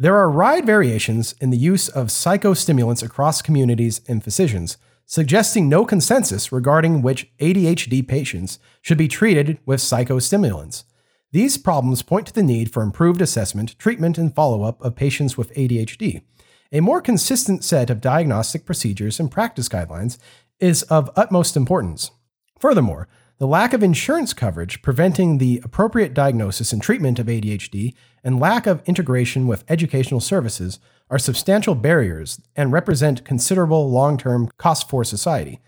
[0.00, 4.76] there are wide variations in the use of psychostimulants across communities and physicians,
[5.06, 10.84] suggesting no consensus regarding which ADHD patients should be treated with psychostimulants.
[11.32, 15.36] These problems point to the need for improved assessment, treatment, and follow up of patients
[15.36, 16.22] with ADHD.
[16.70, 20.18] A more consistent set of diagnostic procedures and practice guidelines
[20.60, 22.12] is of utmost importance.
[22.60, 23.08] Furthermore,
[23.38, 28.66] the lack of insurance coverage preventing the appropriate diagnosis and treatment of ADHD and lack
[28.66, 35.04] of integration with educational services are substantial barriers and represent considerable long term costs for
[35.04, 35.60] society.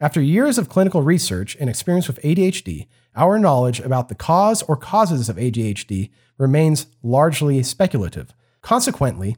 [0.00, 4.76] After years of clinical research and experience with ADHD, our knowledge about the cause or
[4.76, 8.34] causes of ADHD remains largely speculative.
[8.62, 9.36] Consequently,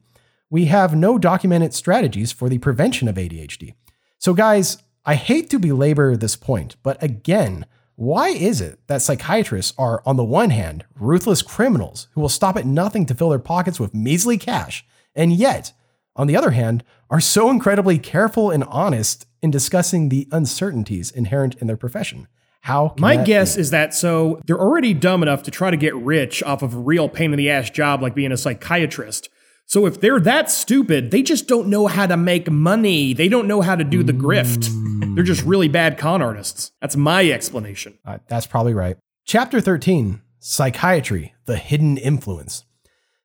[0.49, 3.75] we have no documented strategies for the prevention of ADHD.
[4.19, 7.67] So, guys, I hate to belabor this point, but again,
[7.97, 12.57] why is it that psychiatrists are, on the one hand, ruthless criminals who will stop
[12.57, 14.85] at nothing to fill their pockets with measly cash,
[15.15, 15.73] and yet,
[16.17, 21.55] on the other hand, are so incredibly careful and honest in discussing the uncertainties inherent
[21.57, 22.27] in their profession?
[22.63, 23.61] How can My guess be?
[23.61, 26.79] is that so they're already dumb enough to try to get rich off of a
[26.79, 29.29] real pain in the ass job like being a psychiatrist.
[29.67, 33.13] So if they're that stupid, they just don't know how to make money.
[33.13, 34.69] They don't know how to do the grift.
[35.15, 36.73] They're just really bad con artists.
[36.81, 37.99] That's my explanation.
[38.05, 38.97] Uh, that's probably right.
[39.25, 42.65] Chapter 13 Psychiatry, the Hidden Influence.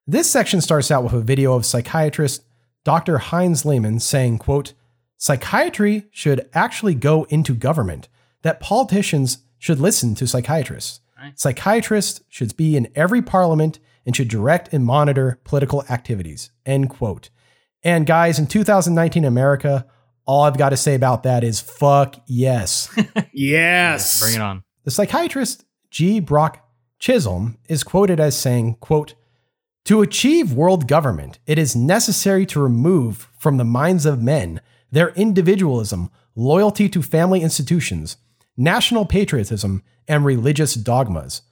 [0.07, 2.43] This section starts out with a video of psychiatrist
[2.85, 3.17] Dr.
[3.17, 4.73] Heinz Lehmann saying, quote,
[5.17, 8.07] Psychiatry should actually go into government,
[8.41, 11.01] that politicians should listen to psychiatrists.
[11.35, 13.79] Psychiatrists should be in every parliament
[14.09, 16.49] and should direct and monitor political activities.
[16.65, 17.29] End quote.
[17.83, 19.85] And guys, in 2019 America,
[20.25, 22.89] all I've got to say about that is fuck yes.
[23.33, 24.19] Yes.
[24.19, 24.63] Bring it on.
[24.83, 26.19] The psychiatrist G.
[26.19, 29.13] Brock Chisholm is quoted as saying, quote,
[29.85, 34.59] To achieve world government, it is necessary to remove from the minds of men
[34.91, 38.17] their individualism, loyalty to family institutions,
[38.57, 41.43] national patriotism, and religious dogmas.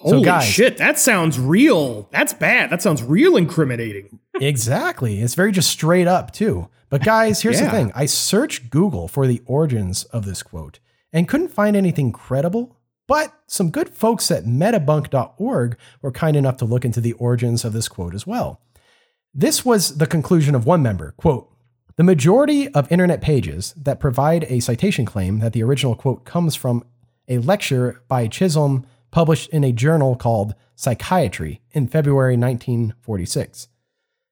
[0.00, 2.08] Holy guys- shit, that sounds real.
[2.12, 2.70] That's bad.
[2.70, 4.20] That sounds real incriminating.
[4.40, 5.20] exactly.
[5.20, 6.68] It's very just straight up, too.
[6.90, 10.78] But guys, here's the thing I searched Google for the origins of this quote
[11.12, 12.76] and couldn't find anything credible.
[13.06, 17.72] But some good folks at metabunk.org were kind enough to look into the origins of
[17.72, 18.60] this quote as well.
[19.34, 21.50] This was the conclusion of one member quote,
[21.96, 26.54] The majority of internet pages that provide a citation claim that the original quote comes
[26.54, 26.84] from
[27.28, 33.68] a lecture by Chisholm published in a journal called Psychiatry in February 1946.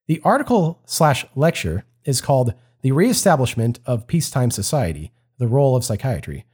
[0.07, 6.45] The article slash lecture is called The Reestablishment of Peacetime Society The Role of Psychiatry.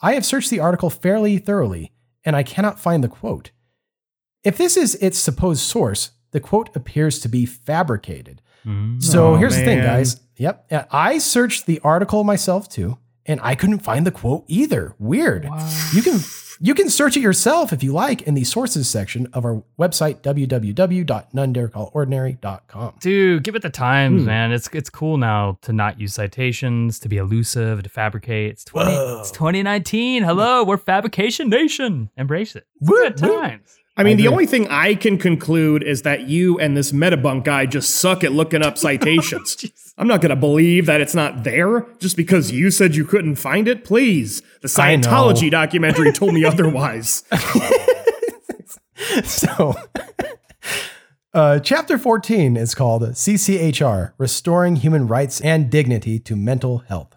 [0.00, 1.92] I have searched the article fairly thoroughly,
[2.24, 3.50] and I cannot find the quote.
[4.42, 8.40] If this is its supposed source, the quote appears to be fabricated.
[8.64, 9.02] Mm.
[9.02, 10.20] So Oh, here's the thing, guys.
[10.36, 10.72] Yep.
[10.90, 12.96] I searched the article myself too,
[13.26, 14.94] and I couldn't find the quote either.
[14.98, 15.44] Weird.
[15.92, 16.18] You can
[16.62, 20.20] you can search it yourself if you like in the sources section of our website,
[20.20, 22.94] www.nonedarecallordinary.com.
[23.00, 24.26] Dude, give it the times, Hmm.
[24.26, 24.52] man.
[24.52, 28.50] It's it's cool now to not use citations, to be elusive, to fabricate.
[28.52, 28.90] It's 20,
[29.20, 30.22] it's 2019.
[30.22, 32.10] Hello, we're Fabrication Nation.
[32.16, 32.66] Embrace it.
[32.80, 33.76] It's good times.
[33.96, 37.66] I mean, the only thing I can conclude is that you and this Metabunk guy
[37.66, 39.92] just suck at looking up citations.
[39.98, 43.36] I'm not going to believe that it's not there just because you said you couldn't
[43.36, 43.84] find it.
[43.84, 44.40] Please.
[44.62, 47.24] The Scientology documentary told me otherwise.
[49.24, 49.74] so
[51.34, 57.16] uh, chapter 14 is called cchr restoring human rights and dignity to mental health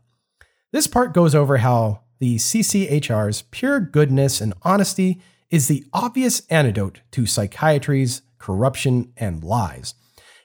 [0.72, 5.22] this part goes over how the cchr's pure goodness and honesty
[5.54, 9.94] is the obvious antidote to psychiatry's corruption and lies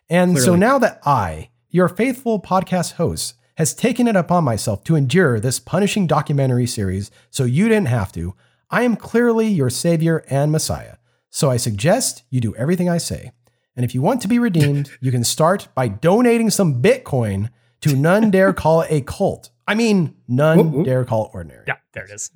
[0.09, 4.95] and so now that i your faithful podcast host has taken it upon myself to
[4.95, 8.35] endure this punishing documentary series so you didn't have to
[8.71, 10.97] I am clearly your savior and messiah.
[11.31, 13.33] So I suggest you do everything I say.
[13.77, 17.51] And if you want to be redeemed, you can start by donating some Bitcoin
[17.81, 19.51] to none dare call it a cult.
[19.67, 20.85] I mean, none whoop.
[20.85, 21.65] dare call it ordinary.
[21.67, 22.31] Yeah, there it is.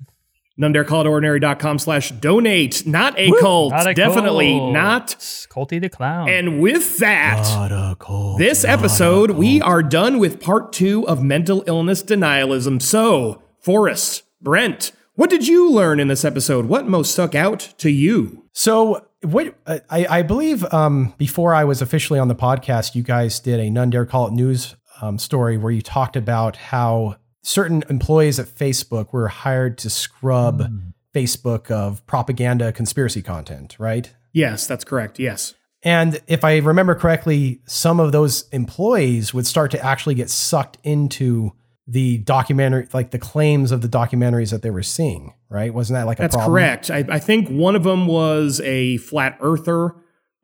[0.59, 2.85] NoneDareCallItOrdinary.com slash donate.
[2.85, 3.71] Not a cult.
[3.71, 4.73] Not a Definitely cult.
[4.73, 5.07] not.
[5.49, 6.29] Culty the Clown.
[6.29, 10.73] And with that, Not a cult, this not a episode, we are done with part
[10.73, 12.81] two of mental illness denialism.
[12.81, 16.65] So, Forrest, Brent, what did you learn in this episode?
[16.65, 18.45] What most stuck out to you?
[18.51, 23.39] So what I, I believe um, before I was officially on the podcast, you guys
[23.39, 27.83] did a None Dare Call It News um, story where you talked about how certain
[27.89, 30.77] employees at Facebook were hired to scrub hmm.
[31.13, 34.11] Facebook of propaganda conspiracy content, right?
[34.31, 35.19] Yes, that's correct.
[35.19, 35.53] Yes.
[35.83, 40.77] And if I remember correctly, some of those employees would start to actually get sucked
[40.83, 41.51] into
[41.85, 45.73] the documentary, like the claims of the documentaries that they were seeing, right?
[45.73, 46.53] Wasn't that like a That's problem?
[46.53, 46.89] correct.
[46.89, 49.93] I, I think one of them was a flat earther.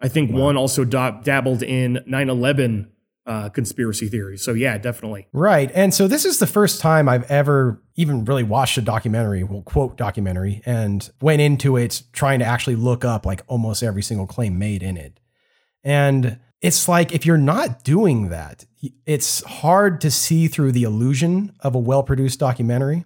[0.01, 2.91] I think one also da- dabbled in 9 11
[3.29, 4.41] uh, conspiracy theories.
[4.41, 5.27] So, yeah, definitely.
[5.31, 5.71] Right.
[5.75, 9.61] And so this is the first time I've ever even really watched a documentary, well,
[9.61, 14.25] quote documentary, and went into it trying to actually look up like almost every single
[14.25, 15.19] claim made in it.
[15.83, 18.65] And it's like if you're not doing that,
[19.05, 23.05] it's hard to see through the illusion of a well produced documentary.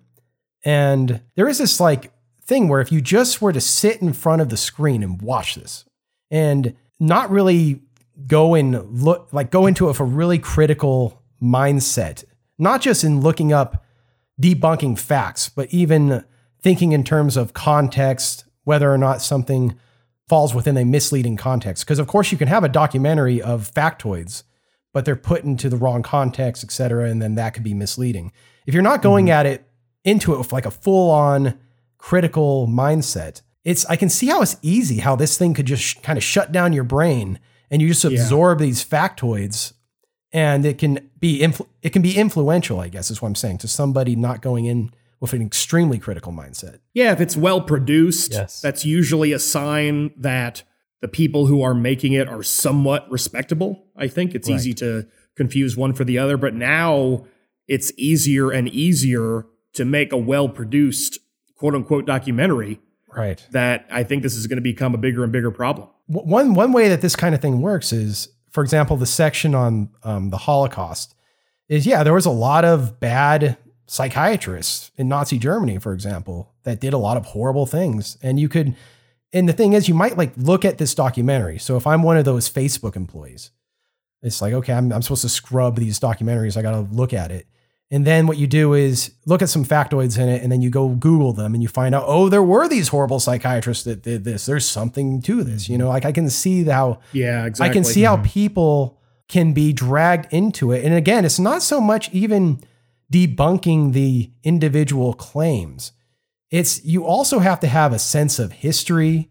[0.63, 4.41] And there is this like thing where if you just were to sit in front
[4.41, 5.84] of the screen and watch this
[6.32, 7.82] and not really
[8.28, 12.24] go and look like go into it with a really critical mindset,
[12.57, 13.84] not just in looking up
[14.41, 16.24] debunking facts, but even
[16.61, 19.76] thinking in terms of context, whether or not something
[20.28, 21.86] falls within a misleading context.
[21.86, 24.43] Because of course you can have a documentary of factoids,
[24.93, 28.32] but they're put into the wrong context, et cetera, and then that could be misleading.
[28.66, 29.34] If you're not going mm-hmm.
[29.34, 29.68] at it
[30.03, 31.59] into it with like a full-on
[31.97, 35.95] critical mindset, it's I can see how it's easy how this thing could just sh-
[36.01, 37.39] kind of shut down your brain
[37.72, 39.74] and you just absorb these factoids
[40.32, 43.59] and it can be influ- it can be influential, I guess is what I'm saying,
[43.59, 46.80] to somebody not going in with an extremely critical mindset.
[46.93, 48.59] Yeah, if it's well produced, Yes.
[48.61, 50.64] that's usually a sign that
[51.01, 53.86] the people who are making it are somewhat respectable.
[53.95, 54.55] I think it's Right.
[54.55, 55.05] easy to
[55.36, 57.26] confuse one for the other, but now
[57.68, 61.20] it's easier and easier to make a well produced
[61.55, 62.80] quote unquote documentary
[63.16, 63.45] Right.
[63.51, 65.88] that I think this is going to become a bigger and bigger problem.
[66.07, 69.89] One one way that this kind of thing works is, for example, the section on
[70.03, 71.15] um, the Holocaust
[71.69, 76.79] is yeah, there was a lot of bad psychiatrists in Nazi Germany, for example, that
[76.79, 78.75] did a lot of horrible things, and you could.
[79.31, 81.57] And the thing is, you might like look at this documentary.
[81.57, 83.51] So if I'm one of those Facebook employees,
[84.21, 86.57] it's like okay, I'm I'm supposed to scrub these documentaries.
[86.57, 87.47] I got to look at it.
[87.93, 90.71] And then what you do is look at some factoids in it, and then you
[90.71, 94.23] go Google them, and you find out, oh, there were these horrible psychiatrists that did
[94.23, 94.47] this.
[94.47, 95.89] There's something to this, you know.
[95.89, 97.69] Like I can see how Yeah, exactly.
[97.69, 98.25] I can see how mm-hmm.
[98.25, 100.83] people can be dragged into it.
[100.83, 102.63] And again, it's not so much even
[103.13, 105.91] debunking the individual claims.
[106.49, 109.29] It's you also have to have a sense of history,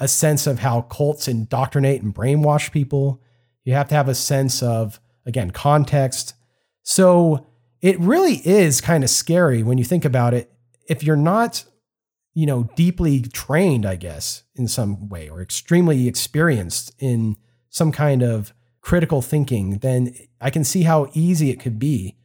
[0.00, 3.22] a sense of how cults indoctrinate and brainwash people.
[3.62, 6.34] You have to have a sense of again context.
[6.82, 7.46] So
[7.82, 10.52] it really is kind of scary when you think about it.
[10.88, 11.64] If you're not,
[12.34, 17.36] you know, deeply trained, I guess, in some way, or extremely experienced in
[17.68, 22.16] some kind of critical thinking, then I can see how easy it could be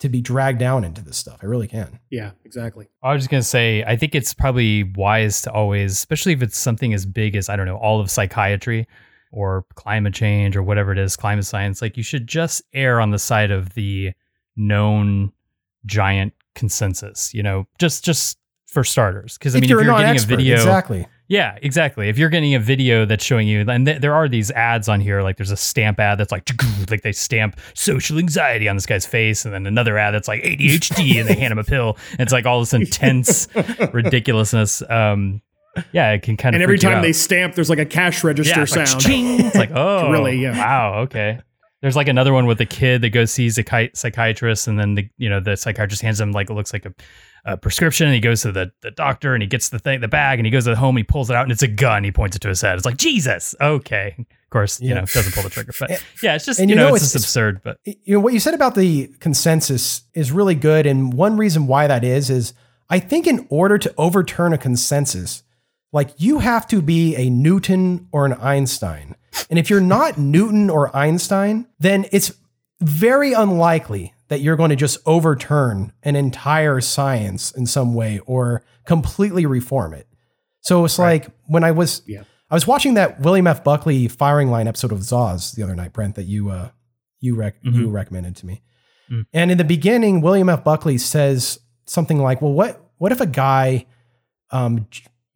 [0.00, 1.38] to be dragged down into this stuff.
[1.42, 2.00] I really can.
[2.10, 2.88] Yeah, exactly.
[3.02, 6.56] I was just gonna say, I think it's probably wise to always, especially if it's
[6.56, 8.88] something as big as I don't know, all of psychiatry
[9.30, 11.82] or climate change or whatever it is, climate science.
[11.82, 14.12] Like you should just err on the side of the
[14.60, 15.32] known
[15.86, 17.32] giant consensus.
[17.34, 20.34] You know, just just for starters, because I if mean, you're if you're getting expert,
[20.34, 21.06] a video, exactly.
[21.26, 22.08] yeah, exactly.
[22.08, 25.00] If you're getting a video that's showing you, and th- there are these ads on
[25.00, 26.48] here, like there's a stamp ad that's like,
[26.90, 30.42] like they stamp social anxiety on this guy's face, and then another ad that's like
[30.44, 31.98] ADHD, and they hand him a pill.
[32.12, 33.48] And it's like all this intense
[33.92, 34.82] ridiculousness.
[34.88, 35.42] Um,
[35.92, 36.58] yeah, it can kind of.
[36.58, 39.00] And every time they stamp, there's like a cash register yeah, it's sound.
[39.00, 39.40] ching.
[39.40, 40.56] It's like, oh, Really, yeah.
[40.56, 41.40] wow, okay.
[41.82, 44.94] There's like another one with a kid that goes sees a chi- psychiatrist, and then
[44.96, 46.92] the you know the psychiatrist hands him like it looks like a,
[47.46, 50.08] a prescription, and he goes to the, the doctor, and he gets the thing, the
[50.08, 52.04] bag, and he goes to the home, he pulls it out, and it's a gun.
[52.04, 52.76] He points it to his head.
[52.76, 54.14] It's like Jesus, okay.
[54.18, 56.74] Of course, you know doesn't pull the trigger, but And- yeah, it's just you, you
[56.74, 60.02] know, know, it's, it's- just absurd, but you know what you said about the consensus
[60.12, 62.52] is really good and one reason why that is is
[62.90, 65.44] i think in order to overturn a consensus
[65.92, 69.14] like you have to be a newton or an einstein
[69.48, 72.32] and if you're not newton or einstein then it's
[72.80, 78.62] very unlikely that you're going to just overturn an entire science in some way or
[78.84, 80.06] completely reform it
[80.60, 82.24] so it's like when i was Yeah.
[82.50, 85.92] i was watching that william f buckley firing line episode of Szasz the other night
[85.92, 86.70] brent that you uh
[87.22, 88.62] you rec- you recommended to me.
[89.12, 89.26] Mm.
[89.34, 90.64] And in the beginning, William F.
[90.64, 93.84] Buckley says something like, "Well, what what if a guy
[94.50, 94.86] um,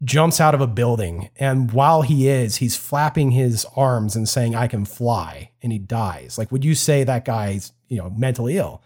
[0.04, 4.54] jumps out of a building, and while he is, he's flapping his arms and saying,
[4.54, 6.38] "I can fly," and he dies.
[6.38, 8.82] Like, would you say that guy's you know mentally ill?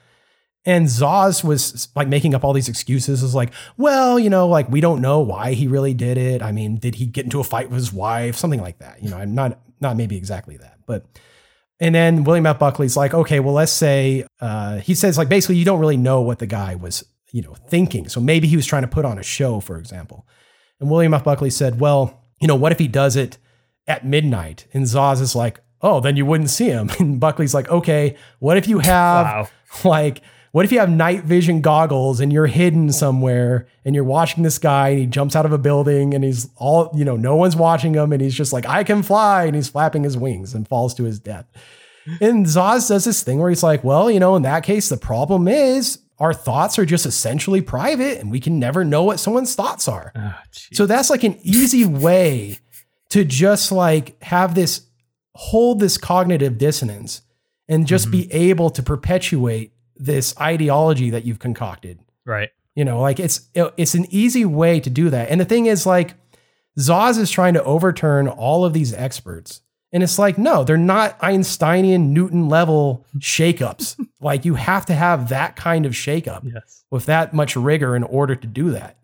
[0.64, 3.22] And Szasz was like making up all these excuses.
[3.22, 6.42] Is like, well, you know, like we don't know why he really did it.
[6.42, 8.36] I mean, did he get into a fight with his wife?
[8.36, 9.02] Something like that.
[9.02, 11.06] You know, I'm not not maybe exactly that, but.
[11.80, 12.58] And then William F.
[12.58, 16.20] Buckley's like, okay, well, let's say uh, he says like basically you don't really know
[16.22, 18.08] what the guy was, you know, thinking.
[18.08, 20.26] So maybe he was trying to put on a show, for example.
[20.80, 21.24] And William F.
[21.24, 23.38] Buckley said, well, you know, what if he does it
[23.86, 24.66] at midnight?
[24.72, 26.90] And Szasz is like, oh, then you wouldn't see him.
[26.98, 29.48] And Buckley's like, okay, what if you have Wow.
[29.84, 30.22] like
[30.52, 34.58] what if you have night vision goggles and you're hidden somewhere and you're watching this
[34.58, 37.54] guy and he jumps out of a building and he's all, you know, no one's
[37.54, 40.66] watching him and he's just like, I can fly and he's flapping his wings and
[40.66, 41.46] falls to his death.
[42.20, 44.96] And Szasz does this thing where he's like, well, you know, in that case, the
[44.96, 49.54] problem is our thoughts are just essentially private and we can never know what someone's
[49.54, 50.12] thoughts are.
[50.16, 50.34] Oh.
[50.72, 52.58] So that's like an easy way
[53.10, 54.86] to just like have this
[55.34, 57.22] hold this cognitive dissonance
[57.68, 58.28] and just mm-hmm.
[58.28, 61.98] be able to perpetuate this ideology that you've concocted.
[62.24, 62.50] right.
[62.74, 65.30] You know, like it's it's an easy way to do that.
[65.30, 66.14] And the thing is like
[66.78, 69.62] Szasz is trying to overturn all of these experts.
[69.93, 73.99] And it's like, no, they're not Einsteinian Newton level shakeups.
[74.20, 76.84] like you have to have that kind of shakeup Yes.
[76.91, 78.99] with that much rigor in order to do that.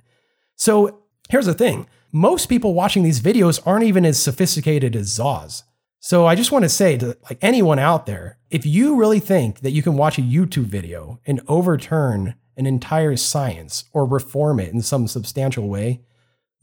[0.57, 5.63] So here's the thing most people watching these videos aren't even as sophisticated as Szasz.
[6.01, 9.61] So I just want to say to like anyone out there, if you really think
[9.61, 14.73] that you can watch a YouTube video and overturn an entire science or reform it
[14.73, 16.03] in some substantial way,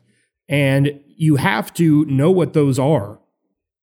[0.48, 3.18] And you have to know what those are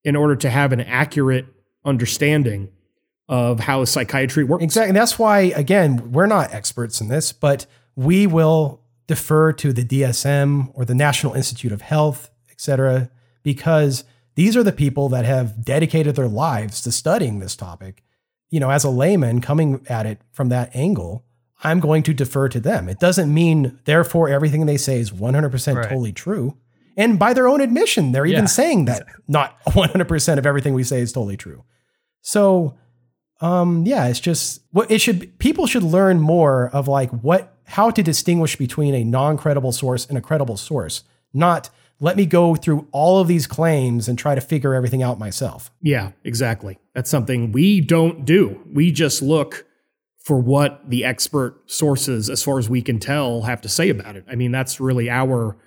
[0.03, 1.47] in order to have an accurate
[1.83, 2.69] understanding
[3.27, 4.63] of how psychiatry works.
[4.63, 4.89] Exactly.
[4.89, 9.83] And that's why, again, we're not experts in this, but we will defer to the
[9.83, 13.09] DSM or the National Institute of Health, et cetera,
[13.45, 14.03] because
[14.35, 18.03] these are the people that have dedicated their lives to studying this topic.
[18.49, 21.23] You know, as a layman coming at it from that angle,
[21.63, 22.89] I'm going to defer to them.
[22.89, 25.83] It doesn't mean, therefore, everything they say is 100% Right.
[25.87, 26.57] totally true.
[26.97, 30.83] And by their own admission, they're even Yeah, saying that not 100% of everything we
[30.83, 31.63] say is totally true.
[32.21, 32.75] So,
[33.41, 35.37] um, yeah, it's just what it should.
[35.39, 40.17] People should learn more of like what how to distinguish between a non-credible source and
[40.17, 41.03] a credible source.
[41.33, 41.69] Not
[41.99, 45.71] let me go through all of these claims and try to figure everything out myself.
[45.81, 46.77] Yeah, exactly.
[46.93, 48.61] That's something we don't do.
[48.71, 49.65] We just look
[50.19, 54.15] for what the expert sources, as far as we can tell, have to say about
[54.15, 54.25] it.
[54.29, 55.57] I mean, that's really our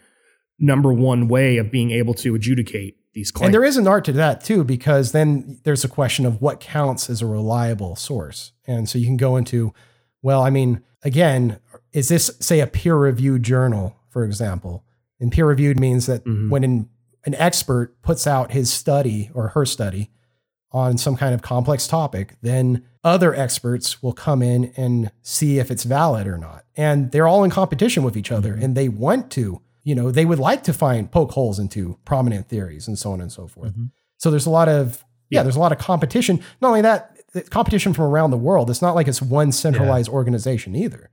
[0.58, 3.46] number one way of being able to adjudicate these claims.
[3.46, 6.60] And there is an art to that too, because then there's a question of what
[6.60, 8.52] counts as a reliable source.
[8.66, 9.72] And so you can go into,
[10.22, 11.60] well, I mean, again,
[11.92, 14.84] is this, say, a peer reviewed journal, for example?
[15.20, 16.50] And peer reviewed means that Mhm.
[16.50, 16.88] when an,
[17.24, 20.10] an expert puts out his study or her study
[20.70, 25.70] on some kind of complex topic, then other experts will come in and see if
[25.70, 26.64] it's valid or not.
[26.76, 30.24] And they're all in competition with each other and they want to, you know, they
[30.26, 33.74] would like to find poke holes into prominent theories and so on and so forth.
[33.74, 33.90] Mhm.
[34.18, 35.42] So there's a lot of, yeah, Yeah.
[35.44, 36.40] there's a lot of competition.
[36.60, 37.14] Not only that,
[37.50, 38.68] competition from around the world.
[38.70, 41.10] It's not like it's one centralized organization either.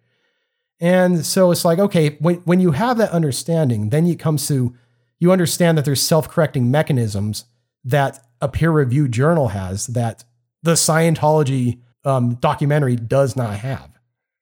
[0.79, 4.75] And so it's like, okay, when, when you have that understanding, then it comes to,
[5.19, 7.45] you understand that there's self-correcting mechanisms
[7.83, 10.25] that a peer-reviewed journal has that
[10.63, 13.89] the Scientology um, documentary does not have.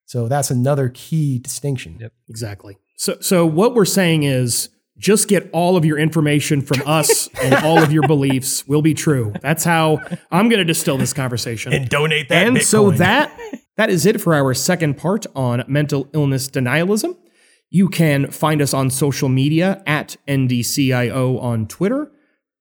[0.05, 1.97] So that's another key distinction.
[1.99, 2.13] Yep.
[2.29, 2.77] Exactly.
[2.97, 7.53] So, so what we're saying is just get all of your information from us and
[7.65, 9.33] all of your beliefs will be true.
[9.41, 9.99] That's how
[10.31, 11.73] I'm going to distill this conversation.
[11.73, 12.47] And donate that.
[12.47, 13.37] and so that
[13.77, 17.17] that is it for our second part on mental illness denialism.
[17.69, 22.11] You can find us on social media at NDCIO on Twitter,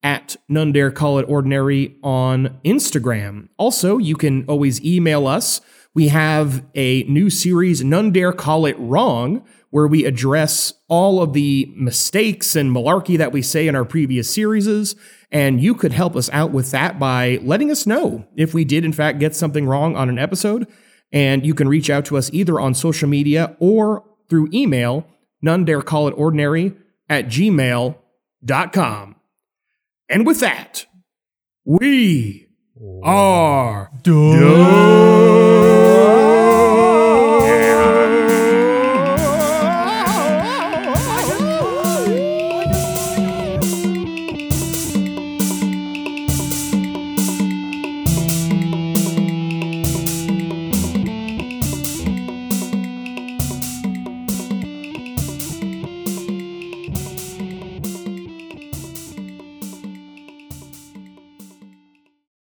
[0.03, 3.49] at None Dare Call It Ordinary on Instagram.
[3.59, 5.61] Also, you can always email us
[5.95, 11.35] We have a new series, None Dare Call It Wrong, where we address all of
[11.35, 14.95] the mistakes and malarkey that we say in our previous series.
[15.31, 18.87] And you could help us out with that by letting us know if we did,
[18.87, 20.67] in fact, get something wrong on an episode.
[21.13, 25.07] And you can reach out to us either on social media or through email,
[25.43, 26.75] none dare call it ordinary
[27.09, 29.17] at gmail.com.
[30.09, 30.87] And with that,
[31.65, 32.49] we
[33.03, 35.32] are done.